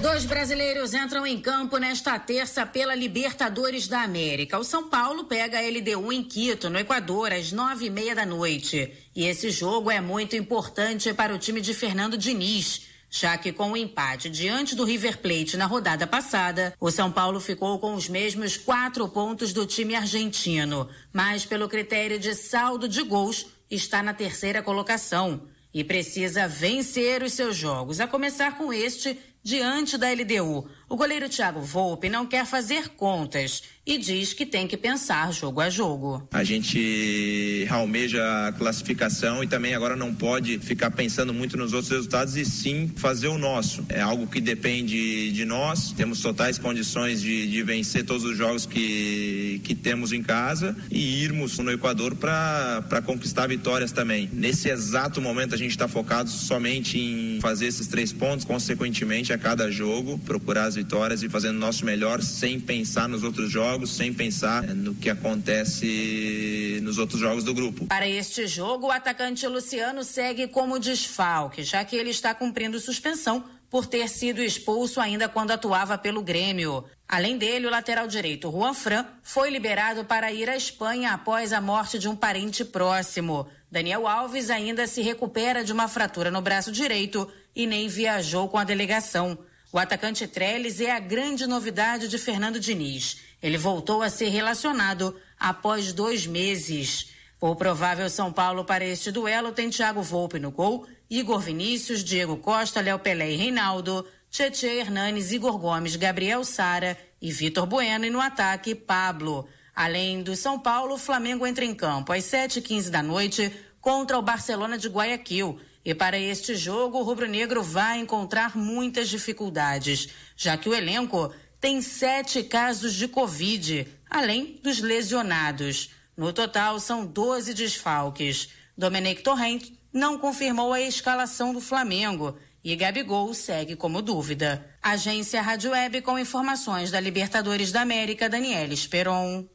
Dois 0.01 0.27
brasileiros 0.27 0.93
entram 0.93 1.27
em 1.27 1.41
campo 1.41 1.79
nesta 1.79 2.19
terça 2.19 2.67
pela 2.67 2.95
Libertadores 2.95 3.89
da 3.89 4.03
América. 4.03 4.59
O 4.59 4.65
São 4.65 4.91
Paulo 4.91 5.25
pega 5.25 5.59
a 5.59 5.63
LDU 5.63 6.13
em 6.13 6.23
Quito, 6.23 6.69
no 6.69 6.79
Equador, 6.79 7.33
às 7.33 7.51
nove 7.51 7.87
e 7.87 7.91
meia 7.91 8.15
da 8.15 8.27
noite. 8.27 8.93
E 9.15 9.25
esse 9.25 9.51
jogo 9.51 9.91
é 9.91 10.01
muito 10.01 10.37
importante 10.37 11.15
para 11.15 11.35
o 11.35 11.39
time 11.39 11.63
de 11.63 11.73
Fernando 11.73 12.19
Diniz, 12.19 12.83
já 13.21 13.39
que 13.39 13.53
com 13.53 13.73
o 13.73 13.77
empate 13.77 14.29
diante 14.29 14.75
do 14.75 14.85
River 14.85 15.19
Plate 15.19 15.57
na 15.57 15.67
rodada 15.67 16.07
passada, 16.07 16.75
o 16.79 16.91
São 16.91 17.11
Paulo 17.11 17.41
ficou 17.41 17.79
com 17.79 17.95
os 17.95 18.09
mesmos 18.09 18.57
quatro 18.57 19.09
pontos 19.09 19.53
do 19.53 19.65
time 19.65 19.95
argentino, 19.95 20.89
mas 21.13 21.47
pelo 21.47 21.69
critério 21.69 22.19
de 22.19 22.35
saldo 22.35 22.87
de 22.89 23.03
gols, 23.03 23.47
está 23.71 24.03
na 24.03 24.13
terceira 24.13 24.63
colocação 24.63 25.43
e 25.73 25.83
precisa 25.83 26.47
vencer 26.47 27.23
os 27.23 27.33
seus 27.33 27.57
jogos, 27.57 28.01
a 28.01 28.07
começar 28.07 28.57
com 28.57 28.73
este 28.73 29.19
diante 29.43 29.97
da 29.97 30.09
LDU. 30.11 30.69
O 30.89 30.97
goleiro 30.97 31.29
Thiago 31.29 31.61
Volpe 31.61 32.09
não 32.09 32.25
quer 32.25 32.47
fazer 32.47 32.91
contas 32.91 33.65
e 33.85 33.99
diz 33.99 34.33
que 34.33 34.45
tem 34.45 34.67
que 34.67 34.77
pensar 34.77 35.33
jogo 35.33 35.61
a 35.61 35.69
jogo. 35.71 36.27
A 36.33 36.43
gente 36.43 37.67
almeja 37.71 38.49
a 38.49 38.53
classificação 38.53 39.45
e 39.45 39.47
também 39.47 39.75
agora 39.75 39.95
não 39.95 40.13
pode 40.13 40.59
ficar 40.59 40.91
pensando 40.91 41.33
muito 41.33 41.57
nos 41.57 41.73
outros 41.73 41.91
resultados 41.91 42.37
e 42.37 42.45
sim 42.45 42.91
fazer 42.97 43.29
o 43.29 43.39
nosso. 43.39 43.85
É 43.89 44.01
algo 44.01 44.27
que 44.27 44.41
depende 44.41 45.31
de 45.33 45.45
nós, 45.45 45.93
temos 45.93 46.21
totais 46.21 46.59
condições 46.59 47.21
de, 47.21 47.49
de 47.49 47.63
vencer 47.63 48.05
todos 48.05 48.25
os 48.25 48.37
jogos 48.37 48.65
que, 48.65 49.61
que 49.65 49.75
temos 49.75 50.13
em 50.13 50.23
casa 50.23 50.77
e 50.91 51.23
irmos 51.23 51.59
no 51.59 51.71
Equador 51.71 52.15
para 52.17 53.03
conquistar 53.05 53.49
vitórias 53.49 53.93
também. 53.93 54.29
Nesse 54.33 54.69
exato 54.69 55.21
momento 55.21 55.55
a 55.55 55.59
gente 55.59 55.71
está 55.71 55.87
focado 55.87 56.29
somente 56.31 56.99
em 56.99 57.41
fazer 57.41 57.67
esses 57.67 57.87
três 57.87 58.13
pontos, 58.13 58.45
consequentemente 58.45 59.33
a 59.33 59.39
cada 59.39 59.71
jogo, 59.71 60.19
procurar 60.19 60.65
as 60.65 60.76
vitórias 60.77 61.23
e 61.23 61.29
fazendo 61.29 61.57
o 61.57 61.61
nosso 61.61 61.85
melhor 61.85 62.23
sem 62.23 62.61
pensar 62.61 63.09
nos 63.09 63.25
outros 63.25 63.51
jogos 63.51 63.97
sem 63.97 64.13
pensar 64.13 64.63
eh, 64.63 64.75
no 64.75 64.95
que 64.95 65.11
acontece 65.11 66.79
nos 66.83 66.99
outros 66.99 67.21
jogos 67.21 67.43
do 67.43 67.53
grupo. 67.53 67.87
Para 67.87 68.09
este 68.09 68.47
jogo, 68.47 68.87
o 68.87 68.91
atacante 68.91 69.47
Luciano 69.47 70.05
segue 70.05 70.47
como 70.47 70.79
desfalque, 70.79 71.63
já 71.63 71.85
que 71.85 71.97
ele 71.97 72.11
está 72.11 72.35
cumprindo 72.35 72.79
suspensão 72.79 73.45
por 73.69 73.87
ter 73.87 74.09
sido 74.09 74.43
expulso 74.43 75.01
ainda 75.01 75.29
quando 75.29 75.51
atuava 75.51 75.99
pelo 75.99 76.23
Grêmio. 76.23 76.85
Além 77.09 77.37
dele, 77.37 77.67
o 77.67 77.71
lateral 77.71 78.07
direito 78.07 78.51
Juan 78.51 78.75
Fran 78.75 79.05
foi 79.23 79.51
liberado 79.51 80.05
para 80.05 80.33
ir 80.33 80.49
à 80.49 80.57
Espanha 80.57 81.13
após 81.13 81.53
a 81.53 81.61
morte 81.61 81.99
de 81.99 82.09
um 82.09 82.17
parente 82.17 82.65
próximo. 82.65 83.47
Daniel 83.71 84.07
Alves 84.07 84.51
ainda 84.51 84.87
se 84.87 85.03
recupera 85.03 85.65
de 85.65 85.73
uma 85.73 85.89
fratura 85.89 86.31
no 86.31 86.41
braço 86.41 86.71
direito 86.71 87.29
e 87.55 87.67
nem 87.67 87.89
viajou 87.89 88.49
com 88.49 88.59
a 88.59 88.65
delegação. 88.65 89.39
O 89.77 89.79
atacante 89.79 90.27
Trellis 90.27 90.81
é 90.81 90.91
a 90.91 90.99
grande 90.99 91.47
novidade 91.47 92.09
de 92.09 92.17
Fernando 92.17 92.59
Diniz. 92.59 93.19
Ele 93.43 93.59
voltou 93.59 94.01
a 94.01 94.09
ser 94.09 94.31
relacionado 94.31 95.15
após 95.39 95.93
dois 95.93 96.27
meses. 96.27 97.11
O 97.39 97.55
provável 97.55 98.09
São 98.09 98.33
Paulo 98.33 98.65
para 98.65 98.87
este 98.87 99.13
duelo 99.13 99.53
tem 99.53 99.69
Thiago 99.69 100.01
Volpe 100.01 100.39
no 100.39 100.51
gol, 100.51 100.87
Igor 101.11 101.41
Vinícius, 101.41 102.03
Diego 102.03 102.39
Costa, 102.39 102.81
Léo 102.81 102.99
Pelé 102.99 103.33
e 103.33 103.37
Reinaldo, 103.37 104.07
Tietê 104.31 104.79
Hernanes, 104.79 105.31
Igor 105.31 105.59
Gomes, 105.59 105.95
Gabriel 105.95 106.43
Sara 106.43 106.97
e 107.21 107.31
Vitor 107.31 107.67
Bueno 107.67 108.07
e 108.07 108.11
no 108.11 108.19
ataque 108.19 108.75
Pablo. 108.75 109.47
Além 109.75 110.23
do 110.23 110.35
São 110.35 110.59
Paulo, 110.59 110.95
o 110.95 110.99
Flamengo 110.99 111.47
entra 111.47 111.67
em 111.67 111.75
campo 111.75 112.15
às 112.15 112.25
7h15 112.25 112.89
da 112.89 113.03
noite 113.03 113.53
contra 113.79 114.19
o 114.19 114.23
Barcelona 114.23 114.79
de 114.79 114.89
Guayaquil. 114.89 115.61
E 115.87 115.95
para 115.95 116.19
este 116.19 116.57
jogo, 116.57 116.99
o 116.99 117.03
rubro-negro 117.05 117.63
vai 117.63 118.01
encontrar 118.01 118.57
muitas 118.57 119.09
dificuldades, 119.09 120.09
já 120.37 120.57
que 120.57 120.69
o 120.69 120.75
elenco 120.75 121.33
tem 121.61 121.81
sete 121.81 122.43
casos 122.43 122.93
de 122.93 123.07
Covid, 123.07 123.87
além 124.11 124.59
dos 124.65 124.81
lesionados. 124.81 125.91
No 126.17 126.33
total, 126.33 126.81
são 126.81 127.07
12 127.07 127.55
desfalques. 127.55 128.49
Dominic 128.77 129.23
Torrent 129.23 129.71
não 129.93 130.19
confirmou 130.19 130.73
a 130.73 130.81
escalação 130.81 131.55
do 131.55 131.61
Flamengo 131.61 132.37
e 132.65 132.75
Gabigol 132.75 133.33
segue 133.33 133.77
como 133.77 134.03
dúvida. 134.03 134.69
Agência 134.83 135.41
Rádio 135.41 135.71
Web 135.71 136.03
com 136.03 136.19
informações 136.19 136.91
da 136.91 136.99
Libertadores 136.99 137.71
da 137.71 137.83
América, 137.83 138.29
Daniela 138.29 138.75
Esperon. 138.75 139.47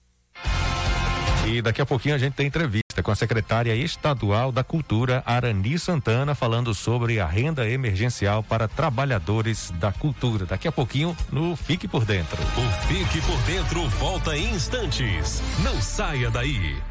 E 1.51 1.61
daqui 1.61 1.81
a 1.81 1.85
pouquinho 1.85 2.15
a 2.15 2.17
gente 2.17 2.33
tem 2.33 2.47
entrevista 2.47 3.03
com 3.03 3.11
a 3.11 3.15
secretária 3.15 3.75
estadual 3.75 4.53
da 4.53 4.63
Cultura, 4.63 5.21
Arani 5.25 5.77
Santana, 5.77 6.33
falando 6.33 6.73
sobre 6.73 7.19
a 7.19 7.25
renda 7.25 7.69
emergencial 7.69 8.41
para 8.41 8.69
trabalhadores 8.69 9.69
da 9.71 9.91
cultura. 9.91 10.45
Daqui 10.45 10.65
a 10.65 10.71
pouquinho 10.71 11.15
no 11.29 11.57
Fique 11.57 11.89
por 11.89 12.05
Dentro. 12.05 12.41
O 12.41 12.87
Fique 12.87 13.19
por 13.21 13.37
Dentro 13.39 13.85
volta 13.89 14.37
em 14.37 14.53
instantes. 14.53 15.43
Não 15.61 15.81
saia 15.81 16.31
daí. 16.31 16.90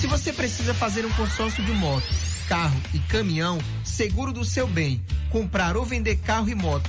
Se 0.00 0.06
você 0.06 0.32
precisa 0.32 0.72
fazer 0.72 1.04
um 1.04 1.12
consórcio 1.12 1.64
de 1.64 1.72
moto, 1.72 2.06
carro 2.48 2.80
e 2.94 2.98
caminhão, 2.98 3.58
seguro 3.84 4.32
do 4.32 4.44
seu 4.44 4.66
bem, 4.66 5.02
comprar 5.30 5.76
ou 5.76 5.84
vender 5.84 6.16
carro 6.16 6.48
e 6.48 6.54
moto 6.54 6.88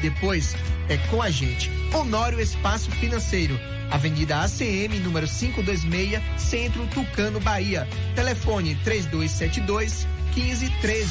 Depois 0.00 0.54
é 0.88 0.96
com 1.08 1.22
a 1.22 1.30
gente. 1.30 1.70
Honório 1.92 2.40
Espaço 2.40 2.90
Financeiro 2.92 3.58
Avenida 3.90 4.40
ACM, 4.40 4.98
número 5.00 5.26
526, 5.26 6.20
Centro 6.36 6.86
Tucano, 6.88 7.40
Bahia. 7.40 7.88
Telefone 8.14 8.74
3272 8.84 10.06
1513. 10.34 11.10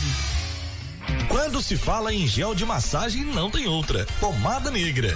Quando 1.29 1.61
se 1.61 1.77
fala 1.77 2.13
em 2.13 2.27
gel 2.27 2.53
de 2.53 2.65
massagem, 2.65 3.23
não 3.23 3.49
tem 3.49 3.67
outra. 3.67 4.05
Pomada 4.19 4.69
negra. 4.71 5.15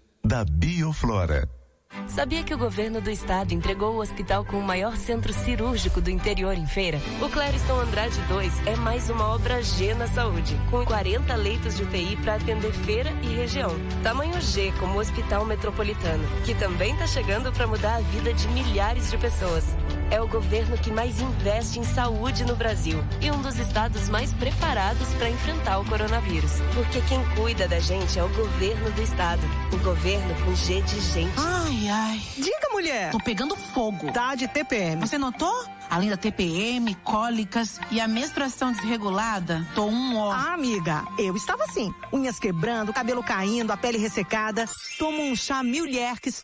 da 0.23 0.43
Bioflora. 0.45 1.60
Sabia 2.07 2.43
que 2.43 2.53
o 2.53 2.57
governo 2.57 3.01
do 3.01 3.09
estado 3.09 3.53
entregou 3.53 3.95
o 3.95 4.01
hospital 4.01 4.45
com 4.45 4.57
o 4.57 4.63
maior 4.63 4.95
centro 4.97 5.33
cirúrgico 5.33 6.01
do 6.01 6.09
interior 6.09 6.53
em 6.53 6.65
feira? 6.65 6.99
O 7.21 7.29
Clériston 7.29 7.79
Andrade 7.79 8.19
2 8.27 8.67
é 8.67 8.75
mais 8.75 9.09
uma 9.09 9.33
obra 9.33 9.61
G 9.61 9.93
na 9.93 10.07
saúde, 10.07 10.59
com 10.69 10.85
40 10.85 11.33
leitos 11.35 11.77
de 11.77 11.83
UTI 11.83 12.17
para 12.17 12.35
atender 12.35 12.71
feira 12.71 13.11
e 13.21 13.27
região. 13.27 13.71
Tamanho 14.03 14.41
G 14.41 14.73
como 14.79 14.99
Hospital 14.99 15.45
Metropolitano, 15.45 16.23
que 16.45 16.53
também 16.55 16.93
está 16.93 17.07
chegando 17.07 17.51
para 17.51 17.67
mudar 17.67 17.95
a 17.95 18.01
vida 18.01 18.33
de 18.33 18.47
milhares 18.49 19.09
de 19.09 19.17
pessoas. 19.17 19.65
É 20.11 20.21
o 20.21 20.27
governo 20.27 20.77
que 20.77 20.91
mais 20.91 21.21
investe 21.21 21.79
em 21.79 21.85
saúde 21.85 22.43
no 22.43 22.53
Brasil 22.53 23.01
e 23.21 23.31
um 23.31 23.41
dos 23.41 23.57
estados 23.57 24.09
mais 24.09 24.33
preparados 24.33 25.07
para 25.13 25.29
enfrentar 25.29 25.79
o 25.79 25.85
coronavírus. 25.85 26.51
Porque 26.73 26.99
quem 27.07 27.23
cuida 27.33 27.65
da 27.65 27.79
gente 27.79 28.19
é 28.19 28.23
o 28.23 28.27
governo 28.27 28.91
do 28.91 29.01
estado. 29.01 29.41
O 29.71 29.77
governo 29.77 30.35
com 30.43 30.53
G 30.53 30.81
de 30.81 30.99
gente. 30.99 31.33
Ai, 31.37 31.80
ai. 31.89 32.21
Diga, 32.37 32.69
mulher. 32.71 33.11
Tô 33.11 33.19
pegando 33.19 33.55
fogo. 33.55 34.11
Tá 34.11 34.35
de 34.35 34.47
TPM. 34.47 34.99
Você 35.01 35.17
notou? 35.17 35.65
Além 35.89 36.09
da 36.09 36.15
TPM, 36.15 36.95
cólicas 37.03 37.79
e 37.91 37.99
a 37.99 38.07
menstruação 38.07 38.71
desregulada, 38.71 39.67
tô 39.75 39.87
um 39.87 40.17
ó. 40.17 40.31
Ah, 40.31 40.53
amiga, 40.53 41.03
eu 41.17 41.35
estava 41.35 41.65
assim. 41.65 41.93
Unhas 42.13 42.39
quebrando, 42.39 42.93
cabelo 42.93 43.21
caindo, 43.21 43.71
a 43.71 43.77
pele 43.77 43.97
ressecada. 43.97 44.69
Tomo 44.97 45.21
um 45.21 45.35
chá 45.35 45.61
Mil 45.61 45.85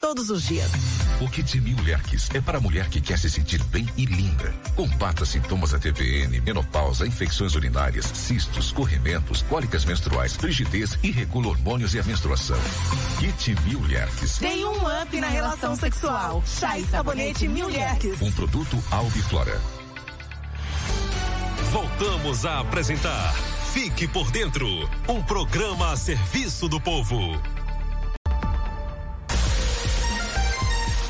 todos 0.01 0.29
os 0.29 0.43
dias. 0.43 0.96
O 1.19 1.27
Kit 1.27 1.59
Mil 1.59 1.77
Lerques 1.83 2.29
é 2.35 2.39
para 2.39 2.59
a 2.59 2.61
mulher 2.61 2.89
que 2.89 3.01
quer 3.01 3.17
se 3.17 3.27
sentir 3.27 3.63
bem 3.65 3.87
e 3.97 4.05
linda. 4.05 4.53
Combata 4.75 5.25
sintomas 5.25 5.71
da 5.71 5.79
TPN, 5.79 6.39
menopausa, 6.41 7.07
infecções 7.07 7.55
urinárias, 7.55 8.05
cistos, 8.05 8.71
corrimentos, 8.71 9.41
cólicas 9.41 9.83
menstruais, 9.83 10.35
frigidez 10.35 10.97
e 11.01 11.09
regula 11.09 11.47
hormônios 11.47 11.95
e 11.95 11.99
a 11.99 12.03
menstruação. 12.03 12.59
Kit 13.19 13.55
Mil 13.65 13.81
Lerques. 13.81 14.37
Tem 14.37 14.63
um 14.63 15.01
up 15.01 15.19
na 15.19 15.27
relação 15.27 15.75
sexual. 15.75 16.43
Chá 16.45 16.77
e 16.77 16.85
sabonete 16.85 17.47
Mil 17.47 17.67
Lerques. 17.67 18.21
Um 18.21 18.31
produto 18.31 18.77
Albiflora. 18.91 19.59
Voltamos 21.71 22.45
a 22.45 22.59
apresentar 22.59 23.33
Fique 23.73 24.07
por 24.07 24.29
Dentro 24.31 24.67
um 25.07 25.21
programa 25.23 25.91
a 25.93 25.97
serviço 25.97 26.69
do 26.69 26.79
povo. 26.79 27.56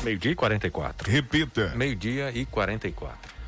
Meio-dia 0.08 0.32
e 0.32 0.34
44. 0.34 1.10
Repita. 1.10 1.72
Meio-dia 1.76 2.30
e 2.30 2.46
44. 2.46 3.38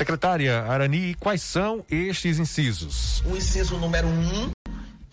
Secretária 0.00 0.62
Arani, 0.62 1.14
quais 1.16 1.42
são 1.42 1.84
estes 1.90 2.38
incisos? 2.38 3.22
O 3.26 3.36
inciso 3.36 3.76
número 3.76 4.08
um, 4.08 4.50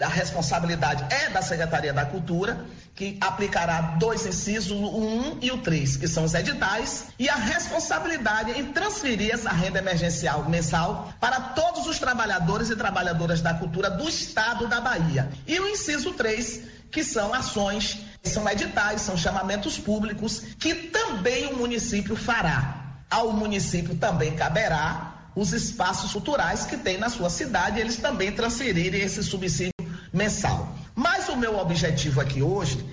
a 0.02 0.08
responsabilidade 0.08 1.14
é 1.14 1.30
da 1.30 1.42
Secretaria 1.42 1.92
da 1.92 2.06
Cultura, 2.06 2.66
que 2.96 3.18
aplicará 3.20 3.98
dois 4.00 4.26
incisos, 4.26 4.72
o 4.72 4.78
um 4.78 5.40
e 5.42 5.52
o 5.52 5.58
três, 5.58 5.98
que 5.98 6.08
são 6.08 6.24
os 6.24 6.34
editais, 6.34 7.08
e 7.20 7.28
a 7.28 7.36
responsabilidade 7.36 8.52
em 8.58 8.72
transferir 8.72 9.34
essa 9.34 9.52
renda 9.52 9.80
emergencial 9.80 10.50
mensal 10.50 11.12
para 11.20 11.38
todos 11.38 11.86
os 11.86 12.00
trabalhadores 12.00 12.70
e 12.70 12.76
trabalhadoras 12.78 13.42
da 13.42 13.54
cultura 13.56 13.90
do 13.90 14.08
estado 14.08 14.68
da 14.68 14.80
Bahia. 14.80 15.30
E 15.46 15.60
o 15.60 15.68
inciso 15.68 16.14
três, 16.14 16.62
que 16.90 17.04
são 17.04 17.34
ações, 17.34 17.98
são 18.24 18.50
editais, 18.50 19.02
são 19.02 19.18
chamamentos 19.18 19.78
públicos, 19.78 20.44
que 20.58 20.74
também 20.74 21.48
o 21.48 21.58
município 21.58 22.16
fará. 22.16 22.87
Ao 23.10 23.32
município 23.32 23.96
também 23.96 24.36
caberá 24.36 25.30
os 25.36 25.54
espaços 25.54 26.12
culturais 26.12 26.66
que 26.66 26.78
tem 26.78 26.98
na 26.98 27.10
sua 27.10 27.30
cidade, 27.30 27.80
eles 27.80 27.98
também 27.98 28.32
transferirem 28.32 29.02
esse 29.02 29.24
subsídio 29.24 29.74
mensal. 30.12 30.76
Mas 30.96 31.30
o 31.30 31.36
meu 31.36 31.58
objetivo 31.60 32.20
aqui 32.20 32.42
hoje 32.42 32.84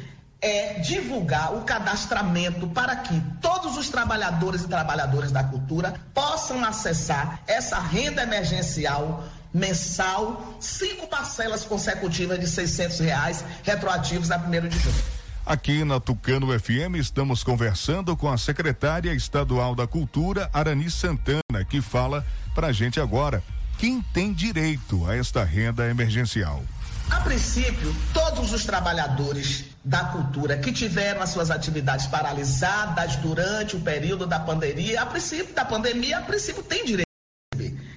é 0.40 0.74
divulgar 0.80 1.54
o 1.54 1.62
cadastramento 1.62 2.66
para 2.68 2.96
que 2.96 3.18
todos 3.40 3.78
os 3.78 3.88
trabalhadores 3.88 4.62
e 4.62 4.68
trabalhadoras 4.68 5.32
da 5.32 5.42
cultura 5.42 5.94
possam 6.12 6.62
acessar 6.62 7.40
essa 7.46 7.78
renda 7.78 8.22
emergencial 8.22 9.24
mensal, 9.54 10.54
cinco 10.60 11.06
parcelas 11.06 11.64
consecutivas 11.64 12.38
de 12.40 12.46
600 12.46 12.98
reais, 12.98 13.44
retroativos 13.62 14.30
a 14.30 14.36
1 14.36 14.68
de 14.68 14.78
junho. 14.78 15.13
Aqui 15.46 15.84
na 15.84 16.00
Tucano 16.00 16.58
FM 16.58 16.96
estamos 16.96 17.44
conversando 17.44 18.16
com 18.16 18.32
a 18.32 18.38
secretária 18.38 19.12
estadual 19.12 19.74
da 19.74 19.86
Cultura, 19.86 20.48
Arani 20.54 20.90
Santana, 20.90 21.62
que 21.68 21.82
fala 21.82 22.24
para 22.54 22.68
a 22.68 22.72
gente 22.72 22.98
agora 22.98 23.42
quem 23.76 24.00
tem 24.00 24.32
direito 24.32 25.06
a 25.06 25.14
esta 25.14 25.44
renda 25.44 25.86
emergencial. 25.86 26.62
A 27.10 27.20
princípio, 27.20 27.94
todos 28.14 28.54
os 28.54 28.64
trabalhadores 28.64 29.66
da 29.84 30.04
cultura 30.06 30.56
que 30.56 30.72
tiveram 30.72 31.20
as 31.20 31.28
suas 31.28 31.50
atividades 31.50 32.06
paralisadas 32.06 33.16
durante 33.16 33.76
o 33.76 33.80
período 33.80 34.26
da 34.26 34.40
pandemia, 34.40 35.02
a 35.02 35.06
princípio 35.06 35.54
da 35.54 35.66
pandemia, 35.66 36.20
a 36.20 36.22
princípio 36.22 36.62
tem 36.62 36.86
direito 36.86 37.04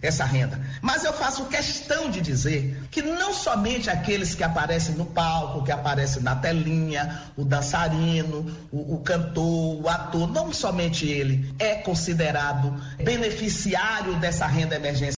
essa 0.01 0.23
renda. 0.25 0.59
Mas 0.81 1.03
eu 1.03 1.13
faço 1.13 1.45
questão 1.45 2.09
de 2.09 2.21
dizer 2.21 2.87
que 2.91 3.01
não 3.01 3.33
somente 3.33 3.89
aqueles 3.89 4.35
que 4.35 4.43
aparecem 4.43 4.95
no 4.95 5.05
palco, 5.05 5.63
que 5.63 5.71
aparecem 5.71 6.23
na 6.23 6.35
telinha, 6.35 7.23
o 7.35 7.43
dançarino, 7.43 8.45
o, 8.71 8.95
o 8.95 8.99
cantor, 8.99 9.81
o 9.81 9.89
ator, 9.89 10.31
não 10.31 10.53
somente 10.53 11.07
ele 11.07 11.53
é 11.59 11.75
considerado 11.75 12.73
beneficiário 13.03 14.15
dessa 14.15 14.45
renda 14.45 14.75
emergencial 14.75 15.16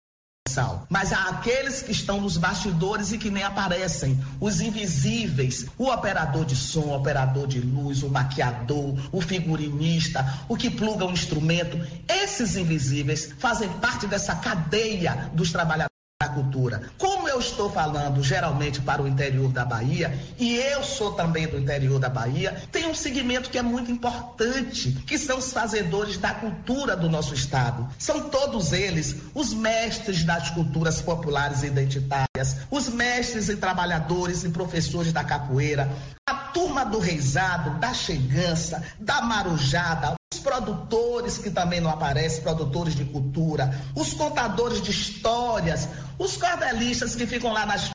mas 0.88 1.12
há 1.12 1.28
aqueles 1.28 1.82
que 1.82 1.92
estão 1.92 2.20
nos 2.20 2.36
bastidores 2.36 3.12
e 3.12 3.18
que 3.18 3.30
nem 3.30 3.42
aparecem, 3.42 4.18
os 4.40 4.60
invisíveis, 4.60 5.66
o 5.76 5.90
operador 5.90 6.44
de 6.44 6.56
som, 6.56 6.80
o 6.80 6.94
operador 6.94 7.46
de 7.46 7.60
luz, 7.60 8.02
o 8.02 8.08
maquiador, 8.08 8.94
o 9.12 9.20
figurinista, 9.20 10.24
o 10.48 10.56
que 10.56 10.70
pluga 10.70 11.04
o 11.04 11.12
instrumento, 11.12 11.78
esses 12.08 12.56
invisíveis 12.56 13.32
fazem 13.38 13.68
parte 13.80 14.06
dessa 14.06 14.34
cadeia 14.36 15.30
dos 15.34 15.52
trabalhadores 15.52 15.97
da 16.28 16.34
cultura. 16.34 16.82
Como 16.98 17.28
eu 17.28 17.40
estou 17.40 17.70
falando 17.70 18.22
geralmente 18.22 18.80
para 18.80 19.02
o 19.02 19.08
interior 19.08 19.50
da 19.50 19.64
Bahia, 19.64 20.16
e 20.38 20.56
eu 20.56 20.84
sou 20.84 21.12
também 21.12 21.48
do 21.48 21.58
interior 21.58 21.98
da 21.98 22.08
Bahia, 22.08 22.62
tem 22.70 22.86
um 22.86 22.94
segmento 22.94 23.50
que 23.50 23.58
é 23.58 23.62
muito 23.62 23.90
importante, 23.90 24.92
que 25.06 25.18
são 25.18 25.38
os 25.38 25.52
fazedores 25.52 26.18
da 26.18 26.34
cultura 26.34 26.94
do 26.94 27.08
nosso 27.08 27.34
estado. 27.34 27.88
São 27.98 28.28
todos 28.28 28.72
eles 28.72 29.16
os 29.34 29.54
mestres 29.54 30.24
das 30.24 30.50
culturas 30.50 31.00
populares 31.00 31.62
e 31.62 31.66
identitárias, 31.66 32.56
os 32.70 32.88
mestres 32.88 33.48
e 33.48 33.56
trabalhadores 33.56 34.44
e 34.44 34.50
professores 34.50 35.12
da 35.12 35.24
capoeira, 35.24 35.90
a 36.28 36.34
turma 36.34 36.84
do 36.84 36.98
reizado, 36.98 37.78
da 37.78 37.94
chegança, 37.94 38.82
da 38.98 39.22
marujada, 39.22 40.17
os 40.32 40.40
produtores 40.40 41.38
que 41.38 41.50
também 41.50 41.80
não 41.80 41.90
aparecem, 41.90 42.42
produtores 42.42 42.94
de 42.94 43.04
cultura, 43.04 43.70
os 43.96 44.12
contadores 44.12 44.82
de 44.82 44.90
histórias, 44.90 45.88
os 46.18 46.36
cordelistas 46.36 47.16
que 47.16 47.26
ficam 47.26 47.52
lá 47.52 47.64
nas 47.64 47.90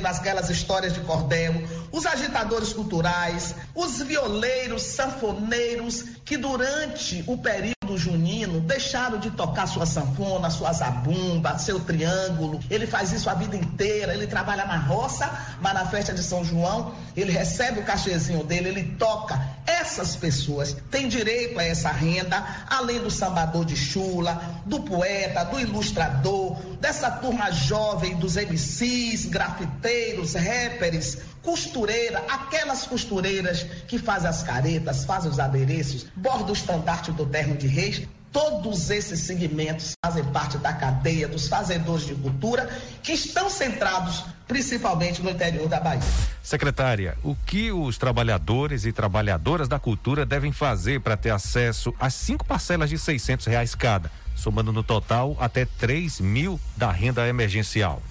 nasquelas 0.00 0.48
histórias 0.48 0.94
de 0.94 1.00
cordel, 1.00 1.52
os 1.92 2.06
agitadores 2.06 2.72
culturais, 2.72 3.54
os 3.74 4.00
violeiros, 4.02 4.82
sanfoneiros 4.82 6.02
que 6.24 6.38
durante 6.38 7.22
o 7.26 7.36
período 7.36 7.75
junino 7.94 8.58
deixaram 8.60 9.18
de 9.18 9.30
tocar 9.30 9.66
sua 9.66 9.84
sanfona, 9.84 10.48
sua 10.48 10.72
zabumba, 10.72 11.58
seu 11.58 11.78
triângulo. 11.80 12.58
Ele 12.70 12.86
faz 12.86 13.12
isso 13.12 13.28
a 13.28 13.34
vida 13.34 13.54
inteira, 13.54 14.14
ele 14.14 14.26
trabalha 14.26 14.64
na 14.64 14.78
roça, 14.78 15.30
mas 15.60 15.74
na 15.74 15.84
festa 15.84 16.14
de 16.14 16.22
São 16.22 16.42
João, 16.42 16.94
ele 17.14 17.32
recebe 17.32 17.80
o 17.80 17.84
cachezinho 17.84 18.42
dele, 18.44 18.70
ele 18.70 18.84
toca. 18.98 19.38
Essas 19.66 20.16
pessoas 20.16 20.74
têm 20.90 21.08
direito 21.08 21.58
a 21.58 21.64
essa 21.64 21.90
renda, 21.90 22.42
além 22.70 23.00
do 23.00 23.10
sambador 23.10 23.64
de 23.64 23.76
chula, 23.76 24.40
do 24.64 24.80
poeta, 24.80 25.44
do 25.44 25.60
ilustrador, 25.60 26.56
dessa 26.80 27.10
turma 27.10 27.50
jovem 27.50 28.16
dos 28.16 28.36
MCs, 28.36 29.26
grafiteiros, 29.26 30.34
rappers, 30.34 31.18
costureira, 31.46 32.18
aquelas 32.28 32.84
costureiras 32.84 33.62
que 33.86 33.98
fazem 33.98 34.28
as 34.28 34.42
caretas, 34.42 35.04
fazem 35.04 35.30
os 35.30 35.38
adereços, 35.38 36.06
bordam 36.16 36.50
o 36.50 36.52
estandarte 36.52 37.12
do 37.12 37.24
terno 37.24 37.56
de 37.56 37.68
reis, 37.68 38.02
todos 38.32 38.90
esses 38.90 39.20
segmentos 39.20 39.92
fazem 40.04 40.24
parte 40.24 40.58
da 40.58 40.72
cadeia 40.72 41.28
dos 41.28 41.46
fazedores 41.46 42.04
de 42.04 42.16
cultura 42.16 42.68
que 43.00 43.12
estão 43.12 43.48
centrados 43.48 44.24
principalmente 44.48 45.22
no 45.22 45.30
interior 45.30 45.68
da 45.68 45.78
Bahia. 45.78 46.02
Secretária, 46.42 47.16
o 47.22 47.36
que 47.46 47.70
os 47.70 47.96
trabalhadores 47.96 48.84
e 48.84 48.92
trabalhadoras 48.92 49.68
da 49.68 49.78
cultura 49.78 50.26
devem 50.26 50.50
fazer 50.52 51.00
para 51.00 51.16
ter 51.16 51.30
acesso 51.30 51.94
às 51.98 52.12
cinco 52.14 52.44
parcelas 52.44 52.90
de 52.90 52.98
seiscentos 52.98 53.46
reais 53.46 53.74
cada, 53.74 54.10
somando 54.34 54.72
no 54.72 54.82
total 54.82 55.36
até 55.38 55.64
três 55.64 56.20
mil 56.20 56.60
da 56.76 56.90
renda 56.90 57.26
emergencial? 57.28 58.02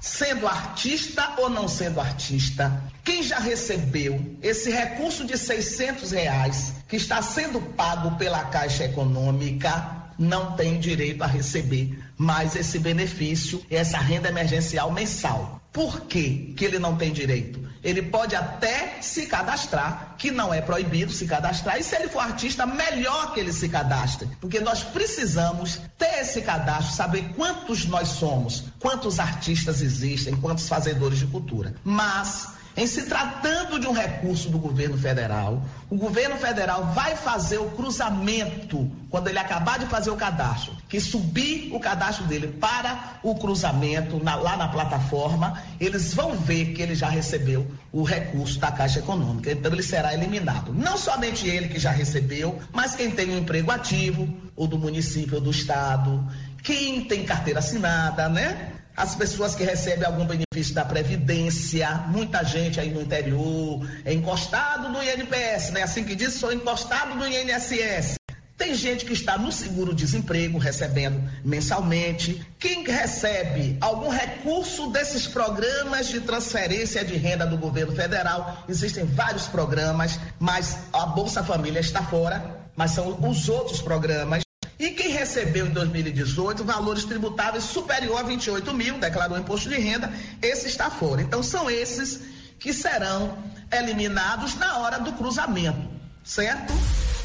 sendo 0.00 0.46
artista 0.46 1.34
ou 1.38 1.48
não 1.48 1.66
sendo 1.66 2.00
artista, 2.00 2.82
quem 3.02 3.22
já 3.22 3.38
recebeu 3.38 4.36
esse 4.42 4.70
recurso 4.70 5.26
de 5.26 5.38
600 5.38 6.12
reais 6.12 6.74
que 6.86 6.96
está 6.96 7.22
sendo 7.22 7.60
pago 7.60 8.16
pela 8.16 8.44
Caixa 8.44 8.84
Econômica 8.84 9.96
não 10.18 10.56
tem 10.56 10.78
direito 10.78 11.22
a 11.22 11.26
receber 11.26 11.98
mais 12.16 12.56
esse 12.56 12.78
benefício, 12.78 13.64
essa 13.70 13.98
renda 13.98 14.28
emergencial 14.28 14.90
mensal. 14.90 15.57
Por 15.72 16.00
que, 16.02 16.54
que 16.56 16.64
ele 16.64 16.78
não 16.78 16.96
tem 16.96 17.12
direito? 17.12 17.68
Ele 17.82 18.02
pode 18.02 18.34
até 18.34 19.00
se 19.00 19.26
cadastrar, 19.26 20.16
que 20.18 20.30
não 20.30 20.52
é 20.52 20.60
proibido 20.60 21.12
se 21.12 21.26
cadastrar, 21.26 21.78
e 21.78 21.84
se 21.84 21.94
ele 21.94 22.08
for 22.08 22.20
artista, 22.20 22.66
melhor 22.66 23.32
que 23.32 23.40
ele 23.40 23.52
se 23.52 23.68
cadastre, 23.68 24.28
porque 24.40 24.58
nós 24.60 24.82
precisamos 24.82 25.80
ter 25.96 26.20
esse 26.20 26.42
cadastro, 26.42 26.94
saber 26.94 27.32
quantos 27.36 27.86
nós 27.86 28.08
somos, 28.08 28.64
quantos 28.80 29.20
artistas 29.20 29.80
existem, 29.80 30.34
quantos 30.36 30.68
fazedores 30.68 31.18
de 31.18 31.26
cultura. 31.26 31.74
Mas 31.84 32.57
em 32.78 32.86
se 32.86 33.06
tratando 33.06 33.80
de 33.80 33.88
um 33.88 33.92
recurso 33.92 34.48
do 34.48 34.56
governo 34.56 34.96
federal, 34.96 35.60
o 35.90 35.96
governo 35.96 36.36
federal 36.36 36.84
vai 36.94 37.16
fazer 37.16 37.58
o 37.58 37.70
cruzamento 37.70 38.88
quando 39.10 39.26
ele 39.26 39.38
acabar 39.38 39.80
de 39.80 39.86
fazer 39.86 40.10
o 40.10 40.16
cadastro, 40.16 40.76
que 40.88 41.00
subir 41.00 41.74
o 41.74 41.80
cadastro 41.80 42.24
dele 42.26 42.46
para 42.46 43.18
o 43.24 43.34
cruzamento 43.34 44.22
na, 44.22 44.36
lá 44.36 44.56
na 44.56 44.68
plataforma, 44.68 45.60
eles 45.80 46.14
vão 46.14 46.36
ver 46.36 46.72
que 46.72 46.80
ele 46.80 46.94
já 46.94 47.08
recebeu 47.08 47.66
o 47.90 48.04
recurso 48.04 48.60
da 48.60 48.70
Caixa 48.70 49.00
Econômica, 49.00 49.50
então 49.50 49.72
ele 49.72 49.82
será 49.82 50.14
eliminado. 50.14 50.72
Não 50.72 50.96
somente 50.96 51.48
ele 51.48 51.66
que 51.66 51.80
já 51.80 51.90
recebeu, 51.90 52.60
mas 52.72 52.94
quem 52.94 53.10
tem 53.10 53.28
um 53.28 53.38
emprego 53.38 53.72
ativo, 53.72 54.28
ou 54.54 54.68
do 54.68 54.78
município 54.78 55.34
ou 55.36 55.40
do 55.40 55.50
estado, 55.50 56.24
quem 56.62 57.02
tem 57.04 57.24
carteira 57.24 57.58
assinada, 57.58 58.28
né? 58.28 58.77
As 58.98 59.14
pessoas 59.14 59.54
que 59.54 59.62
recebem 59.62 60.04
algum 60.04 60.26
benefício 60.26 60.74
da 60.74 60.84
Previdência, 60.84 61.88
muita 62.08 62.42
gente 62.42 62.80
aí 62.80 62.90
no 62.90 63.00
interior 63.00 63.88
é 64.04 64.12
encostado 64.12 64.88
no 64.88 65.00
INPS, 65.00 65.70
né? 65.70 65.82
Assim 65.84 66.02
que 66.02 66.16
diz, 66.16 66.34
sou 66.34 66.52
encostado 66.52 67.14
no 67.14 67.24
INSS. 67.24 68.16
Tem 68.56 68.74
gente 68.74 69.04
que 69.04 69.12
está 69.12 69.38
no 69.38 69.52
seguro-desemprego 69.52 70.58
recebendo 70.58 71.22
mensalmente. 71.44 72.44
Quem 72.58 72.82
recebe 72.84 73.78
algum 73.80 74.08
recurso 74.08 74.90
desses 74.90 75.28
programas 75.28 76.08
de 76.08 76.20
transferência 76.20 77.04
de 77.04 77.14
renda 77.16 77.46
do 77.46 77.56
governo 77.56 77.94
federal, 77.94 78.64
existem 78.68 79.04
vários 79.04 79.46
programas, 79.46 80.18
mas 80.40 80.76
a 80.92 81.06
Bolsa 81.06 81.44
Família 81.44 81.78
está 81.78 82.02
fora, 82.02 82.66
mas 82.74 82.90
são 82.90 83.16
os 83.24 83.48
outros 83.48 83.80
programas 83.80 84.42
e 84.78 84.90
quem 84.90 85.10
recebeu 85.10 85.66
em 85.66 85.70
2018 85.70 86.64
valores 86.64 87.04
tributáveis 87.04 87.64
superior 87.64 88.20
a 88.20 88.22
28 88.22 88.72
mil, 88.72 88.98
declarou 88.98 89.36
imposto 89.36 89.68
de 89.68 89.76
renda, 89.76 90.12
esse 90.40 90.68
está 90.68 90.88
fora. 90.88 91.20
Então 91.20 91.42
são 91.42 91.68
esses 91.68 92.20
que 92.58 92.72
serão 92.72 93.36
eliminados 93.72 94.54
na 94.56 94.78
hora 94.78 94.98
do 94.98 95.12
cruzamento, 95.12 95.88
certo? 96.22 96.72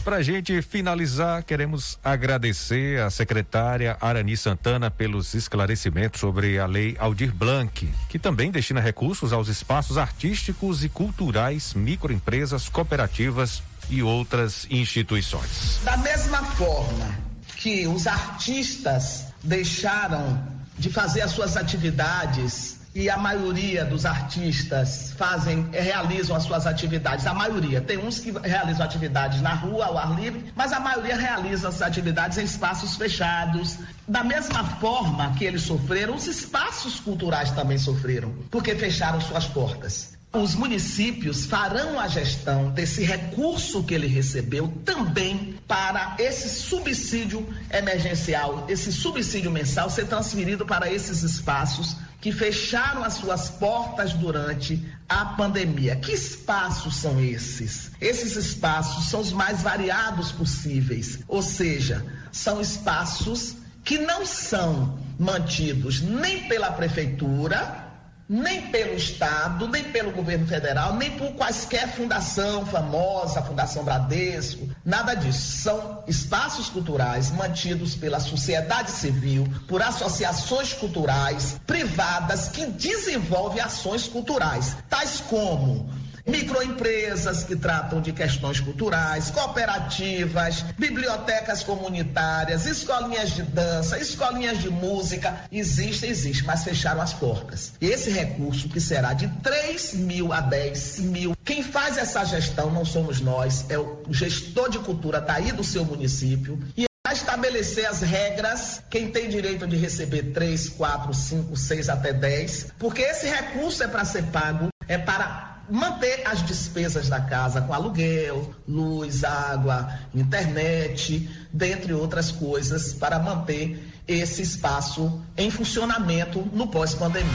Para 0.03 0.17
a 0.17 0.21
gente 0.21 0.61
finalizar, 0.61 1.43
queremos 1.43 1.97
agradecer 2.03 2.99
à 2.99 3.09
secretária 3.09 3.95
Arani 4.01 4.35
Santana 4.35 4.91
pelos 4.91 5.33
esclarecimentos 5.33 6.19
sobre 6.19 6.59
a 6.59 6.65
lei 6.65 6.97
Aldir 6.99 7.33
Blanc, 7.33 7.89
que 8.09 8.19
também 8.19 8.51
destina 8.51 8.81
recursos 8.81 9.31
aos 9.31 9.47
espaços 9.47 9.97
artísticos 9.97 10.83
e 10.83 10.89
culturais, 10.89 11.73
microempresas, 11.73 12.67
cooperativas 12.67 13.63
e 13.89 14.03
outras 14.03 14.67
instituições. 14.69 15.79
Da 15.85 15.95
mesma 15.95 16.43
forma 16.43 17.32
que 17.63 17.87
os 17.87 18.07
artistas 18.07 19.27
deixaram 19.41 20.37
de 20.77 20.89
fazer 20.89 21.21
as 21.21 21.31
suas 21.31 21.55
atividades 21.55 22.77
e 22.93 23.09
a 23.09 23.15
maioria 23.15 23.85
dos 23.85 24.05
artistas 24.05 25.13
fazem, 25.17 25.65
realizam 25.71 26.35
as 26.35 26.43
suas 26.43 26.67
atividades. 26.67 27.25
A 27.25 27.33
maioria. 27.33 27.79
Tem 27.79 27.97
uns 27.97 28.19
que 28.19 28.31
realizam 28.31 28.85
atividades 28.85 29.39
na 29.39 29.53
rua, 29.53 29.85
ao 29.85 29.97
ar 29.97 30.13
livre, 30.19 30.51
mas 30.53 30.73
a 30.73 30.79
maioria 30.81 31.15
realiza 31.15 31.69
as 31.69 31.81
atividades 31.81 32.37
em 32.37 32.43
espaços 32.43 32.97
fechados. 32.97 33.77
Da 34.09 34.25
mesma 34.25 34.65
forma 34.81 35.33
que 35.37 35.45
eles 35.45 35.61
sofreram, 35.61 36.15
os 36.15 36.27
espaços 36.27 36.99
culturais 36.99 37.49
também 37.51 37.77
sofreram, 37.77 38.33
porque 38.51 38.75
fecharam 38.75 39.21
suas 39.21 39.45
portas 39.45 40.12
os 40.33 40.55
municípios 40.55 41.45
farão 41.45 41.99
a 41.99 42.07
gestão 42.07 42.71
desse 42.71 43.03
recurso 43.03 43.83
que 43.83 43.93
ele 43.93 44.07
recebeu 44.07 44.67
também 44.83 45.59
para 45.67 46.15
esse 46.17 46.49
subsídio 46.49 47.47
emergencial, 47.71 48.65
esse 48.67 48.91
subsídio 48.91 49.51
mensal 49.51 49.91
ser 49.91 50.07
transferido 50.07 50.65
para 50.65 50.91
esses 50.91 51.21
espaços 51.21 51.95
que 52.19 52.31
fecharam 52.31 53.03
as 53.03 53.13
suas 53.13 53.49
portas 53.49 54.13
durante 54.13 54.83
a 55.07 55.25
pandemia. 55.25 55.97
Que 55.97 56.13
espaços 56.13 56.95
são 56.95 57.21
esses? 57.21 57.91
Esses 58.01 58.35
espaços 58.35 59.05
são 59.09 59.19
os 59.19 59.31
mais 59.31 59.61
variados 59.61 60.31
possíveis, 60.31 61.19
ou 61.27 61.43
seja, 61.43 62.03
são 62.31 62.59
espaços 62.59 63.57
que 63.83 63.99
não 63.99 64.25
são 64.25 64.97
mantidos 65.19 66.01
nem 66.01 66.47
pela 66.47 66.71
prefeitura, 66.71 67.82
nem 68.27 68.69
pelo 68.71 68.95
Estado, 68.95 69.67
nem 69.67 69.83
pelo 69.83 70.11
governo 70.11 70.47
federal, 70.47 70.95
nem 70.95 71.11
por 71.11 71.33
quaisquer 71.33 71.87
fundação 71.93 72.65
famosa, 72.65 73.41
Fundação 73.41 73.83
Bradesco, 73.83 74.69
nada 74.83 75.13
disso. 75.13 75.61
São 75.61 76.03
espaços 76.07 76.69
culturais 76.69 77.31
mantidos 77.31 77.95
pela 77.95 78.19
sociedade 78.19 78.91
civil, 78.91 79.47
por 79.67 79.81
associações 79.81 80.73
culturais 80.73 81.59
privadas 81.67 82.47
que 82.47 82.65
desenvolvem 82.65 83.61
ações 83.61 84.07
culturais, 84.07 84.77
tais 84.89 85.21
como 85.21 85.89
microempresas 86.25 87.43
que 87.43 87.55
tratam 87.55 88.01
de 88.01 88.11
questões 88.11 88.59
culturais, 88.59 89.29
cooperativas, 89.29 90.61
bibliotecas 90.77 91.63
comunitárias, 91.63 92.65
escolinhas 92.65 93.31
de 93.31 93.43
dança, 93.43 93.99
escolinhas 93.99 94.59
de 94.59 94.69
música, 94.69 95.43
existe, 95.51 96.05
existe, 96.05 96.43
mas 96.45 96.63
fecharam 96.63 97.01
as 97.01 97.13
portas. 97.13 97.73
Esse 97.81 98.09
recurso 98.09 98.69
que 98.69 98.79
será 98.79 99.13
de 99.13 99.27
3 99.41 99.95
mil 99.95 100.31
a 100.31 100.41
10 100.41 100.99
mil, 100.99 101.35
quem 101.43 101.63
faz 101.63 101.97
essa 101.97 102.23
gestão 102.23 102.71
não 102.71 102.85
somos 102.85 103.19
nós, 103.19 103.65
é 103.69 103.77
o 103.77 104.03
gestor 104.09 104.69
de 104.69 104.79
cultura 104.79 105.21
tá 105.21 105.33
aí 105.35 105.51
do 105.51 105.63
seu 105.63 105.83
município 105.83 106.59
e 106.77 106.85
estabelecer 107.11 107.85
as 107.85 108.01
regras, 108.01 108.81
quem 108.89 109.11
tem 109.11 109.29
direito 109.29 109.67
de 109.67 109.75
receber 109.75 110.31
3, 110.33 110.69
4, 110.69 111.13
5, 111.13 111.55
6 111.55 111.89
até 111.89 112.11
10, 112.11 112.73
porque 112.79 113.01
esse 113.01 113.27
recurso 113.27 113.83
é 113.83 113.87
para 113.87 114.03
ser 114.03 114.23
pago, 114.23 114.69
é 114.87 114.97
para 114.97 115.52
manter 115.69 116.23
as 116.25 116.45
despesas 116.45 117.09
da 117.09 117.21
casa 117.21 117.61
com 117.61 117.73
aluguel, 117.73 118.53
luz, 118.67 119.23
água, 119.23 119.93
internet, 120.13 121.29
dentre 121.51 121.93
outras 121.93 122.31
coisas, 122.31 122.93
para 122.93 123.19
manter 123.19 123.91
esse 124.07 124.41
espaço 124.41 125.21
em 125.37 125.49
funcionamento 125.49 126.39
no 126.53 126.67
pós-pandemia. 126.67 127.29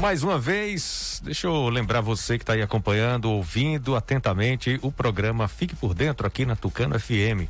Mais 0.00 0.22
uma 0.22 0.38
vez, 0.38 1.20
deixa 1.24 1.46
eu 1.46 1.68
lembrar 1.68 2.02
você 2.02 2.36
que 2.36 2.42
está 2.42 2.52
aí 2.52 2.62
acompanhando, 2.62 3.30
ouvindo 3.30 3.96
atentamente 3.96 4.78
o 4.82 4.92
programa 4.92 5.48
Fique 5.48 5.74
por 5.74 5.94
Dentro 5.94 6.26
aqui 6.26 6.44
na 6.44 6.54
Tucano 6.54 7.00
FM. 7.00 7.48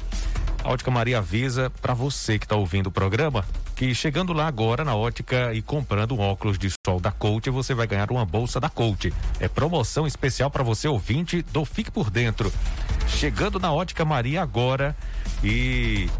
A 0.66 0.70
Ótica 0.70 0.90
Maria 0.90 1.18
avisa 1.18 1.70
para 1.80 1.94
você 1.94 2.40
que 2.40 2.44
está 2.44 2.56
ouvindo 2.56 2.88
o 2.88 2.90
programa 2.90 3.44
que 3.76 3.94
chegando 3.94 4.32
lá 4.32 4.48
agora 4.48 4.84
na 4.84 4.96
ótica 4.96 5.54
e 5.54 5.62
comprando 5.62 6.16
um 6.16 6.18
óculos 6.18 6.58
de 6.58 6.68
sol 6.84 6.98
da 6.98 7.12
Coach, 7.12 7.48
você 7.50 7.72
vai 7.72 7.86
ganhar 7.86 8.10
uma 8.10 8.24
bolsa 8.24 8.58
da 8.58 8.68
Coach. 8.68 9.14
É 9.38 9.46
promoção 9.46 10.08
especial 10.08 10.50
para 10.50 10.64
você 10.64 10.88
ouvinte 10.88 11.40
do 11.40 11.64
Fique 11.64 11.88
por 11.88 12.10
Dentro. 12.10 12.52
Chegando 13.06 13.60
na 13.60 13.72
ótica 13.72 14.04
Maria 14.04 14.42
agora 14.42 14.96
e 15.44 16.10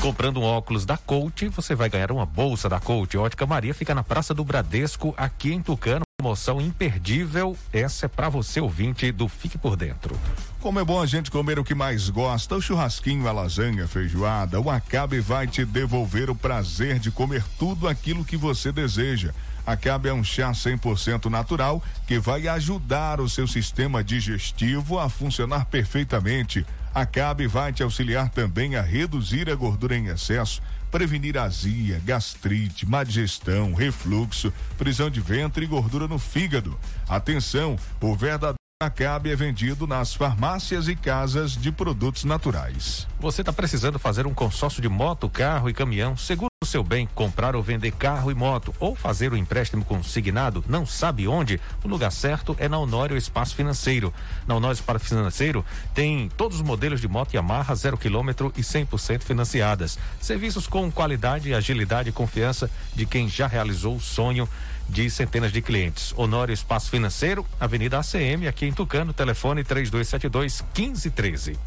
comprando 0.00 0.38
um 0.38 0.44
óculos 0.44 0.86
da 0.86 0.96
Coach, 0.96 1.48
você 1.48 1.74
vai 1.74 1.88
ganhar 1.88 2.12
uma 2.12 2.24
bolsa 2.24 2.68
da 2.68 2.78
Coach. 2.78 3.18
Ótica 3.18 3.46
Maria 3.46 3.74
fica 3.74 3.96
na 3.96 4.04
Praça 4.04 4.32
do 4.32 4.44
Bradesco, 4.44 5.12
aqui 5.16 5.52
em 5.52 5.60
Tucano. 5.60 6.04
Promoção 6.20 6.60
imperdível. 6.60 7.56
Essa 7.72 8.04
é 8.04 8.08
para 8.08 8.28
você 8.28 8.60
ouvinte 8.60 9.10
do 9.10 9.26
Fique 9.26 9.56
por 9.56 9.74
Dentro. 9.74 10.14
Como 10.60 10.78
é 10.78 10.84
bom 10.84 11.00
a 11.00 11.06
gente 11.06 11.30
comer 11.30 11.58
o 11.58 11.64
que 11.64 11.74
mais 11.74 12.10
gosta, 12.10 12.56
o 12.56 12.60
churrasquinho, 12.60 13.26
a 13.26 13.32
lasanha, 13.32 13.84
a 13.84 13.88
feijoada, 13.88 14.60
o 14.60 14.68
Acabe 14.68 15.18
vai 15.18 15.46
te 15.46 15.64
devolver 15.64 16.28
o 16.28 16.34
prazer 16.34 16.98
de 16.98 17.10
comer 17.10 17.42
tudo 17.58 17.88
aquilo 17.88 18.22
que 18.22 18.36
você 18.36 18.70
deseja. 18.70 19.32
Acabe 19.66 20.10
é 20.10 20.12
um 20.12 20.22
chá 20.22 20.50
100% 20.52 21.30
natural 21.30 21.82
que 22.06 22.18
vai 22.18 22.46
ajudar 22.48 23.18
o 23.18 23.28
seu 23.28 23.46
sistema 23.46 24.04
digestivo 24.04 24.98
a 24.98 25.08
funcionar 25.08 25.64
perfeitamente. 25.64 26.66
Acabe 26.94 27.46
vai 27.46 27.72
te 27.72 27.82
auxiliar 27.82 28.28
também 28.28 28.76
a 28.76 28.82
reduzir 28.82 29.48
a 29.48 29.54
gordura 29.54 29.96
em 29.96 30.08
excesso 30.08 30.60
prevenir 30.90 31.38
azia, 31.38 32.00
gastrite, 32.04 32.86
má 32.86 33.04
digestão, 33.04 33.74
refluxo, 33.74 34.52
prisão 34.76 35.08
de 35.10 35.20
ventre 35.20 35.64
e 35.64 35.68
gordura 35.68 36.08
no 36.08 36.18
fígado. 36.18 36.78
Atenção, 37.08 37.78
o 38.00 38.14
verdadeiro 38.14 38.59
Acabe 38.82 39.30
é 39.30 39.36
vendido 39.36 39.86
nas 39.86 40.14
farmácias 40.14 40.88
e 40.88 40.96
casas 40.96 41.52
de 41.52 41.70
produtos 41.70 42.24
naturais. 42.24 43.06
Você 43.18 43.42
está 43.42 43.52
precisando 43.52 43.98
fazer 43.98 44.26
um 44.26 44.32
consórcio 44.32 44.80
de 44.80 44.88
moto, 44.88 45.28
carro 45.28 45.68
e 45.68 45.74
caminhão? 45.74 46.16
Seguro 46.16 46.48
o 46.64 46.66
seu 46.66 46.82
bem, 46.82 47.06
comprar 47.14 47.54
ou 47.54 47.62
vender 47.62 47.92
carro 47.92 48.30
e 48.30 48.34
moto 48.34 48.74
ou 48.80 48.94
fazer 48.94 49.32
o 49.32 49.34
um 49.34 49.38
empréstimo 49.38 49.84
consignado, 49.84 50.64
não 50.66 50.86
sabe 50.86 51.28
onde? 51.28 51.60
O 51.84 51.88
lugar 51.88 52.10
certo 52.10 52.56
é 52.58 52.70
na 52.70 52.78
Honório 52.78 53.18
Espaço 53.18 53.54
Financeiro. 53.54 54.14
Na 54.46 54.54
Honório 54.54 54.76
Espaço 54.76 55.04
Financeiro 55.04 55.62
tem 55.94 56.30
todos 56.34 56.56
os 56.56 56.62
modelos 56.62 57.02
de 57.02 57.08
moto 57.08 57.34
Yamaha 57.34 57.74
zero 57.74 57.98
quilômetro 57.98 58.50
e 58.56 58.62
100% 58.62 59.24
financiadas. 59.24 59.98
Serviços 60.18 60.66
com 60.66 60.90
qualidade, 60.90 61.52
agilidade 61.52 62.08
e 62.08 62.12
confiança 62.12 62.70
de 62.94 63.04
quem 63.04 63.28
já 63.28 63.46
realizou 63.46 63.96
o 63.96 64.00
sonho 64.00 64.48
de 64.90 65.08
centenas 65.08 65.52
de 65.52 65.62
clientes. 65.62 66.12
Honório 66.16 66.52
Espaço 66.52 66.90
Financeiro, 66.90 67.46
Avenida 67.58 67.98
ACM, 67.98 68.46
aqui 68.48 68.66
em 68.66 68.72
Tucano, 68.72 69.12
telefone 69.12 69.64
3272 69.64 70.62
1513. 70.76 71.58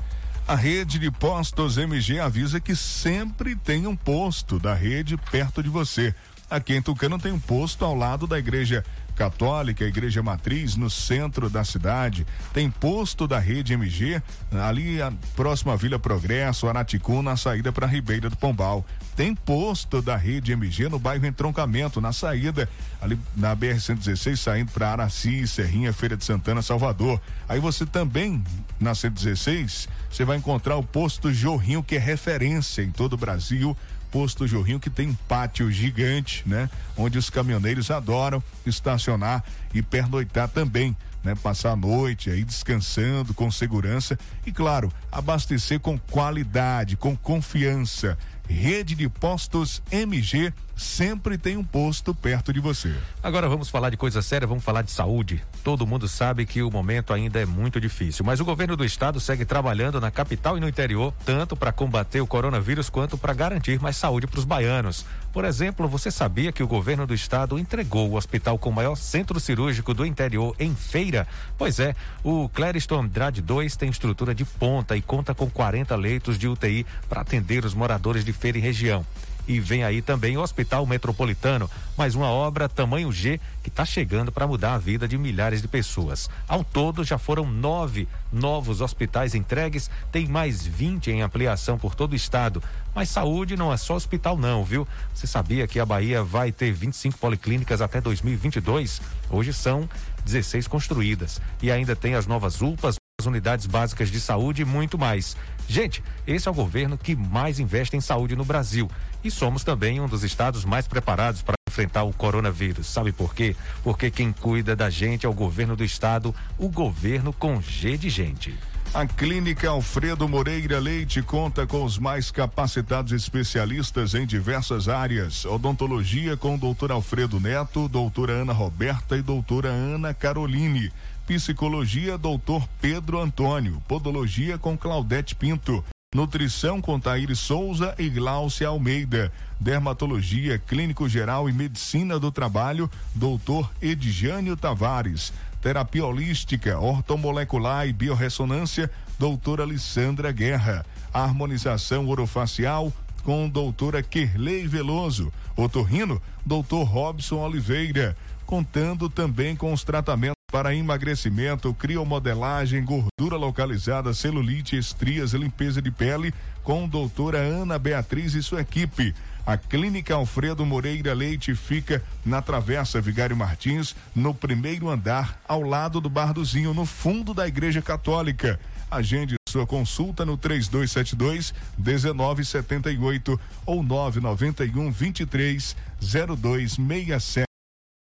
A 0.46 0.56
rede 0.56 1.00
de 1.00 1.10
postos 1.10 1.78
MG 1.78 2.20
avisa 2.20 2.60
que 2.60 2.76
sempre 2.76 3.56
tem 3.56 3.88
um 3.88 3.96
posto 3.96 4.60
da 4.60 4.74
rede 4.74 5.16
perto 5.16 5.64
de 5.64 5.70
você. 5.70 6.14
Aqui 6.50 6.76
em 6.76 6.82
Tucano 6.82 7.18
tem 7.18 7.32
um 7.32 7.40
posto 7.40 7.86
ao 7.86 7.96
lado 7.96 8.28
da 8.28 8.38
igreja 8.38 8.86
Católica, 9.16 9.86
Igreja 9.86 10.24
Matriz, 10.24 10.76
no 10.76 10.90
centro 10.90 11.50
da 11.50 11.64
cidade. 11.64 12.26
Tem 12.54 12.70
posto 12.70 13.28
da 13.28 13.40
rede 13.40 13.74
MG, 13.74 14.22
ali 14.52 15.02
a 15.02 15.12
próxima 15.36 15.78
Vila 15.78 16.00
Progresso, 16.00 16.68
Araticum, 16.68 17.22
na 17.22 17.38
saída 17.38 17.72
para 17.72 17.88
Ribeira 17.88 18.30
do 18.30 18.38
Pombal. 18.38 18.86
Tem 19.16 19.36
posto 19.36 20.02
da 20.02 20.16
rede 20.16 20.52
MG 20.52 20.90
no 20.90 20.98
bairro 20.98 21.26
Entroncamento, 21.26 22.02
na 22.02 22.12
saída, 22.12 22.68
ali 23.02 23.20
na 23.36 23.56
BR-116, 23.56 24.36
saindo 24.38 24.72
para 24.72 24.92
Araci, 24.92 25.48
Serrinha, 25.48 25.94
Feira 25.94 26.18
de 26.18 26.26
Santana, 26.26 26.62
Salvador. 26.62 27.22
Aí 27.48 27.60
você 27.60 27.86
também, 27.86 28.44
na 28.80 28.96
116, 28.96 29.88
você 30.10 30.26
vai 30.26 30.38
encontrar 30.38 30.78
o 30.78 30.84
posto 30.84 31.32
Jorrinho, 31.32 31.84
que 31.84 31.96
é 31.96 32.00
referência 32.00 32.82
em 32.82 32.92
todo 32.92 33.14
o 33.14 33.18
Brasil 33.18 33.78
posto 34.14 34.46
Jorrinho 34.46 34.80
que 34.80 34.92
tem 34.92 35.18
pátio 35.28 35.72
gigante, 35.72 36.44
né? 36.46 36.70
Onde 36.96 37.18
os 37.18 37.32
caminhoneiros 37.32 37.90
adoram 37.90 38.44
estacionar 38.64 39.44
e 39.74 39.82
pernoitar 39.82 40.48
também, 40.48 40.96
né? 41.24 41.34
Passar 41.34 41.72
a 41.72 41.76
noite 41.76 42.30
aí 42.30 42.44
descansando 42.44 43.34
com 43.34 43.50
segurança 43.50 44.18
e 44.46 44.52
claro, 44.52 44.94
abastecer 45.12 45.80
com 45.80 45.98
qualidade, 45.98 46.96
com 46.96 47.18
confiança. 47.18 48.16
Rede 48.48 48.94
de 48.94 49.10
postos 49.10 49.82
MG 49.90 50.54
sempre 50.76 51.38
tem 51.38 51.58
um 51.58 51.64
posto 51.64 52.14
perto 52.14 52.52
de 52.52 52.60
você. 52.60 52.94
Agora 53.22 53.48
vamos 53.48 53.70
falar 53.70 53.90
de 53.90 53.98
coisa 53.98 54.22
séria, 54.22 54.48
vamos 54.48 54.64
falar 54.64 54.82
de 54.82 54.92
saúde. 54.92 55.44
Todo 55.64 55.88
mundo 55.88 56.08
sabe 56.08 56.46
que 56.46 56.62
o 56.62 56.72
momento 56.72 57.14
ainda 57.14 57.40
é 57.40 57.46
muito 57.46 57.80
difícil, 57.80 58.26
mas 58.26 58.40
o 58.40 58.46
governo 58.46 58.76
do 58.76 58.84
estado 58.84 59.20
segue 59.20 59.46
trabalhando 59.46 60.00
na 60.02 60.12
capital 60.12 60.58
e 60.58 60.60
no 60.60 60.68
interior, 60.68 61.14
tanto 61.26 61.56
para 61.56 61.72
combater 61.72 62.22
o 62.22 62.28
coronavírus 62.28 62.90
quanto 62.90 63.18
para 63.18 63.34
garantir 63.34 63.80
mais 63.80 63.96
saúde 63.98 64.28
para 64.28 64.40
os 64.40 64.46
baianos. 64.46 65.06
Por 65.32 65.46
exemplo, 65.46 65.88
você 65.88 66.12
sabia 66.12 66.52
que 66.52 66.62
o 66.62 66.68
governo 66.68 67.08
do 67.08 67.14
estado 67.14 67.58
entregou 67.58 68.10
o 68.10 68.16
hospital 68.16 68.58
com 68.60 68.70
o 68.70 68.74
maior 68.74 68.96
centro 68.96 69.40
cirúrgico 69.40 69.94
do 69.94 70.06
interior 70.06 70.56
em 70.60 70.76
feira? 70.76 71.28
Pois 71.58 71.80
é, 71.80 71.96
o 72.24 72.48
Clériston 72.50 73.02
Andrade 73.02 73.42
2 73.42 73.76
tem 73.76 73.90
estrutura 73.90 74.36
de 74.36 74.46
ponta 74.46 74.96
e 74.96 75.02
conta 75.02 75.34
com 75.34 75.50
40 75.50 75.96
leitos 75.96 76.38
de 76.38 76.48
UTI 76.48 76.86
para 77.10 77.22
atender 77.22 77.66
os 77.66 77.74
moradores 77.74 78.24
de 78.24 78.32
feira 78.32 78.58
e 78.58 78.62
região. 78.62 79.06
E 79.48 79.60
vem 79.60 79.84
aí 79.84 80.02
também 80.02 80.38
o 80.38 80.42
Hospital 80.42 80.86
Metropolitano, 80.86 81.70
mais 81.98 82.16
uma 82.16 82.28
obra 82.28 82.70
tamanho 82.70 83.12
G 83.12 83.40
que 83.62 83.68
está 83.68 83.84
chegando 83.84 84.32
para 84.32 84.48
mudar 84.48 84.74
a 84.74 84.78
vida 84.78 85.06
de 85.06 85.18
milhares 85.18 85.62
de 85.62 85.68
pessoas. 85.68 86.30
Ao 86.48 86.64
todo, 86.64 87.04
já 87.04 87.18
foram 87.18 87.46
nove 87.46 88.08
novos 88.32 88.80
hospitais 88.80 89.36
entregues, 89.36 89.90
tem 90.12 90.28
mais 90.28 90.66
20 90.66 91.12
em 91.12 91.22
ampliação 91.22 91.78
por 91.78 91.94
todo 91.94 92.14
o 92.14 92.16
estado. 92.16 92.64
Mas 92.96 93.10
saúde 93.10 93.58
não 93.58 93.72
é 93.72 93.76
só 93.76 93.96
hospital, 93.96 94.38
não, 94.38 94.64
viu? 94.64 94.88
Você 95.14 95.28
sabia 95.28 95.68
que 95.68 95.80
a 95.80 95.86
Bahia 95.86 96.24
vai 96.24 96.52
ter 96.52 96.72
25 96.72 97.18
policlínicas 97.18 97.82
até 97.82 98.00
2022? 98.00 99.02
Hoje 99.30 99.52
são 99.52 99.90
16 100.24 100.68
construídas. 100.68 101.42
E 101.62 101.70
ainda 101.70 101.96
tem 101.96 102.16
as 102.16 102.26
novas 102.26 102.62
UPAs 102.62 102.96
as 103.22 103.28
unidades 103.28 103.68
básicas 103.68 104.10
de 104.10 104.20
saúde 104.20 104.64
e 104.64 104.66
muito 104.66 104.98
mais. 104.98 105.38
Gente, 105.68 106.04
esse 106.28 106.48
é 106.48 106.52
o 106.52 106.54
governo 106.54 106.98
que 106.98 107.16
mais 107.16 107.60
investe 107.60 107.96
em 107.96 108.02
saúde 108.02 108.36
no 108.36 108.46
Brasil. 108.46 108.90
E 109.24 109.32
somos 109.32 109.64
também 109.64 110.00
um 110.00 110.08
dos 110.08 110.24
estados 110.24 110.66
mais 110.66 110.88
preparados 110.88 111.42
para 111.42 111.56
enfrentar 111.68 112.04
o 112.04 112.14
coronavírus. 112.14 112.88
Sabe 112.88 113.12
por 113.12 113.34
quê? 113.34 113.56
Porque 113.84 114.12
quem 114.12 114.32
cuida 114.32 114.76
da 114.76 114.90
gente 114.90 115.26
é 115.26 115.30
o 115.30 115.34
governo 115.34 115.76
do 115.76 115.84
estado, 115.84 116.36
o 116.58 116.70
governo 116.70 117.34
com 117.34 117.62
G 117.62 117.98
de 117.98 118.10
gente. 118.10 118.54
A 118.94 119.08
Clínica 119.08 119.72
Alfredo 119.72 120.30
Moreira 120.30 120.78
Leite 120.78 121.24
conta 121.24 121.66
com 121.66 121.84
os 121.84 121.98
mais 121.98 122.30
capacitados 122.30 123.12
especialistas 123.12 124.14
em 124.14 124.24
diversas 124.24 124.88
áreas. 124.88 125.46
Odontologia 125.46 126.38
com 126.38 126.54
o 126.54 126.60
doutor 126.60 126.92
Alfredo 126.92 127.40
Neto, 127.40 127.88
doutora 127.88 128.34
Ana 128.34 128.54
Roberta 128.54 129.18
e 129.18 129.24
doutora 129.24 129.70
Ana 129.70 130.14
Caroline. 130.14 130.92
Psicologia, 131.26 132.18
doutor 132.18 132.68
Pedro 132.82 133.20
Antônio. 133.20 133.82
Podologia 133.88 134.58
com 134.58 134.78
Claudete 134.78 135.34
Pinto. 135.34 135.84
Nutrição 136.14 136.82
com 136.82 137.00
Taíri 137.00 137.36
Souza 137.36 137.96
e 137.98 138.10
Glaucia 138.10 138.68
Almeida. 138.68 139.32
Dermatologia, 139.58 140.60
Clínico 140.60 141.08
Geral 141.08 141.50
e 141.50 141.54
Medicina 141.54 142.20
do 142.20 142.30
Trabalho, 142.30 142.92
doutor 143.16 143.72
Edjânio 143.82 144.58
Tavares. 144.58 145.32
Terapia 145.62 146.06
Holística, 146.06 146.78
Ortomolecular 146.78 147.88
e 147.88 147.94
Biorressonância, 147.94 148.92
doutora 149.18 149.64
Alessandra 149.64 150.30
Guerra. 150.30 150.86
Harmonização 151.14 152.06
orofacial, 152.10 152.92
com 153.24 153.48
doutora 153.48 154.04
Kerley 154.04 154.68
Veloso. 154.68 155.32
Otorrino, 155.56 156.22
doutor 156.46 156.84
Robson 156.84 157.38
Oliveira. 157.38 158.16
Contando 158.46 159.10
também 159.10 159.56
com 159.56 159.72
os 159.72 159.86
tratamentos 159.86 160.43
para 160.54 160.76
emagrecimento, 160.76 161.74
criomodelagem, 161.74 162.86
gordura 162.86 163.36
localizada, 163.36 164.14
celulite, 164.14 164.78
estrias 164.78 165.34
e 165.34 165.38
limpeza 165.40 165.82
de 165.82 165.90
pele, 165.90 166.32
com 166.64 166.88
doutora 166.88 167.40
Ana 167.40 167.80
Beatriz 167.80 168.36
e 168.36 168.44
sua 168.44 168.62
equipe. 168.62 169.16
A 169.48 169.58
Clínica 169.58 170.14
Alfredo 170.14 170.64
Moreira 170.64 171.12
Leite 171.12 171.56
fica 171.56 172.04
na 172.24 172.40
Travessa 172.40 173.02
Vigário 173.02 173.36
Martins, 173.36 173.96
no 174.14 174.32
primeiro 174.32 174.92
andar, 174.92 175.42
ao 175.48 175.64
lado 175.64 176.00
do 176.00 176.08
Bardozinho, 176.08 176.72
no 176.72 176.86
fundo 176.86 177.34
da 177.34 177.48
Igreja 177.48 177.82
Católica. 177.82 178.60
Agende 178.92 179.34
sua 179.50 179.66
consulta 179.66 180.24
no 180.24 180.38
3272 180.38 181.52
1978 181.80 183.40
ou 183.66 183.82
991 183.82 184.92
23 184.92 185.76
0267. 186.00 187.53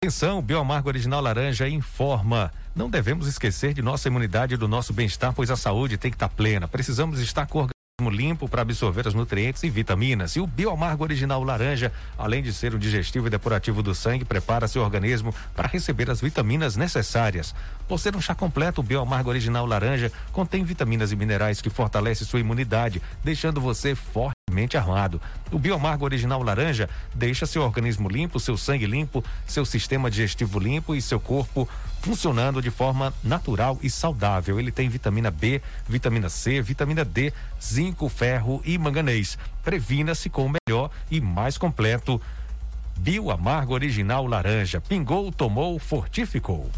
Atenção, 0.03 0.41
Bioamargo 0.41 0.89
Original 0.89 1.21
Laranja 1.21 1.65
informa. 1.69 2.51
Não 2.75 2.89
devemos 2.89 3.25
esquecer 3.25 3.73
de 3.73 3.81
nossa 3.81 4.09
imunidade 4.09 4.53
e 4.53 4.57
do 4.57 4.67
nosso 4.67 4.91
bem-estar, 4.91 5.31
pois 5.31 5.49
a 5.49 5.55
saúde 5.55 5.97
tem 5.97 6.11
que 6.11 6.17
estar 6.17 6.27
plena. 6.27 6.67
Precisamos 6.67 7.21
estar 7.21 7.45
com 7.45 7.59
o 7.59 7.61
organismo 7.61 8.09
limpo 8.09 8.49
para 8.49 8.63
absorver 8.63 9.07
os 9.07 9.13
nutrientes 9.13 9.63
e 9.63 9.69
vitaminas. 9.69 10.35
E 10.35 10.41
o 10.41 10.45
Bioamargo 10.45 11.03
Original 11.03 11.41
Laranja, 11.41 11.89
além 12.17 12.43
de 12.43 12.51
ser 12.51 12.75
um 12.75 12.77
digestivo 12.77 13.27
e 13.27 13.29
depurativo 13.29 13.81
do 13.81 13.95
sangue, 13.95 14.25
prepara 14.25 14.67
seu 14.67 14.81
organismo 14.81 15.33
para 15.55 15.69
receber 15.69 16.11
as 16.11 16.19
vitaminas 16.19 16.75
necessárias. 16.75 17.55
Por 17.87 17.97
ser 17.97 18.13
um 18.13 18.19
chá 18.19 18.35
completo, 18.35 18.81
o 18.81 18.83
Bioamargo 18.83 19.29
Original 19.29 19.65
Laranja 19.65 20.11
contém 20.33 20.65
vitaminas 20.65 21.13
e 21.13 21.15
minerais 21.15 21.61
que 21.61 21.69
fortalecem 21.69 22.27
sua 22.27 22.41
imunidade, 22.41 23.01
deixando 23.23 23.61
você 23.61 23.95
forte 23.95 24.42
armado. 24.77 25.21
O 25.51 25.59
Biomargo 25.59 26.05
Original 26.05 26.41
Laranja 26.41 26.89
deixa 27.13 27.45
seu 27.45 27.61
organismo 27.63 28.07
limpo, 28.07 28.39
seu 28.39 28.55
sangue 28.55 28.85
limpo, 28.85 29.23
seu 29.47 29.65
sistema 29.65 30.09
digestivo 30.09 30.59
limpo 30.59 30.95
e 30.95 31.01
seu 31.01 31.19
corpo 31.19 31.67
funcionando 32.01 32.61
de 32.61 32.69
forma 32.69 33.13
natural 33.23 33.79
e 33.81 33.89
saudável. 33.89 34.59
Ele 34.59 34.71
tem 34.71 34.89
vitamina 34.89 35.31
B, 35.31 35.61
vitamina 35.87 36.29
C, 36.29 36.61
vitamina 36.61 37.03
D, 37.03 37.33
zinco, 37.61 38.09
ferro 38.09 38.61
e 38.65 38.77
manganês. 38.77 39.37
Previna-se 39.63 40.29
com 40.29 40.45
o 40.45 40.53
melhor 40.67 40.91
e 41.09 41.19
mais 41.19 41.57
completo 41.57 42.21
Bio 42.97 43.31
Amargo 43.31 43.73
Original 43.73 44.25
Laranja. 44.27 44.81
Pingou, 44.81 45.31
tomou, 45.31 45.79
fortificou. 45.79 46.69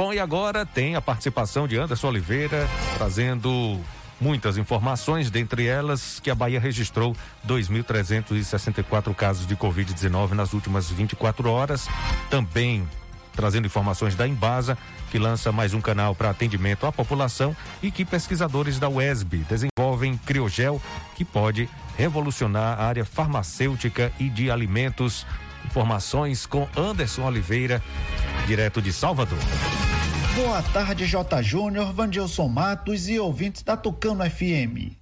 Bom, 0.00 0.14
e 0.14 0.18
agora 0.18 0.64
tem 0.64 0.96
a 0.96 1.02
participação 1.02 1.68
de 1.68 1.76
Anderson 1.76 2.08
Oliveira 2.08 2.66
trazendo 2.96 3.78
muitas 4.18 4.56
informações, 4.56 5.30
dentre 5.30 5.66
elas 5.66 6.18
que 6.20 6.30
a 6.30 6.34
Bahia 6.34 6.58
registrou 6.58 7.14
2.364 7.46 9.14
casos 9.14 9.46
de 9.46 9.54
Covid-19 9.54 10.30
nas 10.30 10.54
últimas 10.54 10.90
24 10.90 11.50
horas. 11.50 11.86
Também 12.30 12.88
trazendo 13.34 13.66
informações 13.66 14.14
da 14.14 14.26
Embasa, 14.26 14.78
que 15.10 15.18
lança 15.18 15.52
mais 15.52 15.74
um 15.74 15.82
canal 15.82 16.14
para 16.14 16.30
atendimento 16.30 16.86
à 16.86 16.92
população 16.92 17.54
e 17.82 17.90
que 17.90 18.02
pesquisadores 18.02 18.78
da 18.78 18.88
UESB 18.88 19.44
desenvolvem 19.50 20.16
Criogel, 20.16 20.80
que 21.14 21.26
pode 21.26 21.68
revolucionar 21.98 22.80
a 22.80 22.86
área 22.86 23.04
farmacêutica 23.04 24.10
e 24.18 24.30
de 24.30 24.50
alimentos. 24.50 25.26
Informações 25.66 26.46
com 26.46 26.66
Anderson 26.74 27.24
Oliveira, 27.24 27.82
direto 28.46 28.80
de 28.80 28.94
Salvador. 28.94 29.38
Boa 30.34 30.62
tarde, 30.62 31.06
J. 31.06 31.42
Júnior, 31.42 31.92
Vandilson 31.92 32.46
Matos 32.48 33.08
e 33.08 33.18
ouvintes 33.18 33.62
da 33.62 33.76
Tucano 33.76 34.22
FM. 34.24 34.92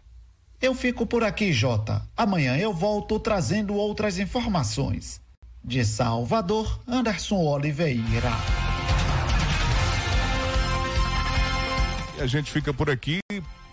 Eu 0.60 0.74
fico 0.74 1.06
por 1.06 1.24
aqui, 1.24 1.54
Jota. 1.54 2.02
Amanhã 2.14 2.54
eu 2.56 2.74
volto 2.74 3.18
trazendo 3.18 3.74
outras 3.74 4.18
informações. 4.18 5.18
De 5.64 5.82
Salvador, 5.84 6.80
Anderson 6.86 7.36
Oliveira. 7.36 8.30
A 12.18 12.26
gente 12.26 12.50
fica 12.50 12.74
por 12.74 12.90
aqui. 12.90 13.20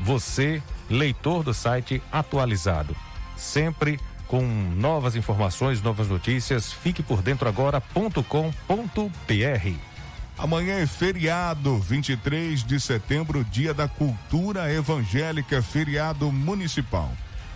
você, 0.00 0.62
leitor 0.90 1.42
do 1.42 1.54
site, 1.54 2.02
atualizado. 2.10 2.94
Sempre 3.36 4.00
com 4.28 4.42
novas 4.76 5.16
informações, 5.16 5.82
novas 5.82 6.08
notícias. 6.08 6.72
Fique 6.72 7.02
por 7.02 7.22
dentro 7.22 7.48
agora.com.br. 7.48 8.22
Amanhã 10.38 10.78
é 10.78 10.86
feriado, 10.86 11.78
23 11.78 12.62
de 12.62 12.78
setembro, 12.78 13.42
dia 13.44 13.74
da 13.74 13.88
cultura 13.88 14.72
evangélica, 14.72 15.60
feriado 15.60 16.30
municipal. 16.30 17.10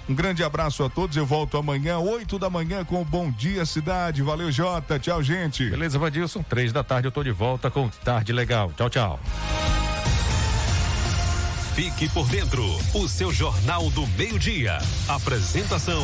Um 0.08 0.14
grande 0.14 0.42
abraço 0.42 0.82
a 0.82 0.90
todos. 0.90 1.16
Eu 1.16 1.24
volto 1.24 1.56
amanhã, 1.56 1.98
8 1.98 2.38
da 2.38 2.50
manhã, 2.50 2.84
com 2.84 3.00
o 3.00 3.04
Bom 3.04 3.30
Dia 3.30 3.64
Cidade. 3.64 4.20
Valeu, 4.20 4.50
Jota. 4.50 4.98
Tchau, 4.98 5.22
gente. 5.22 5.70
Beleza, 5.70 5.98
Vadilson. 5.98 6.42
Três 6.42 6.72
da 6.72 6.82
tarde 6.82 7.06
eu 7.06 7.12
tô 7.12 7.22
de 7.22 7.30
volta 7.30 7.70
com 7.70 7.88
Tarde 7.88 8.32
Legal. 8.32 8.72
Tchau, 8.76 8.90
tchau. 8.90 9.20
Fique 11.74 12.08
por 12.10 12.28
dentro. 12.28 12.62
O 12.92 13.08
seu 13.08 13.32
Jornal 13.32 13.88
do 13.90 14.06
Meio-Dia. 14.08 14.78
Apresentação. 15.08 16.00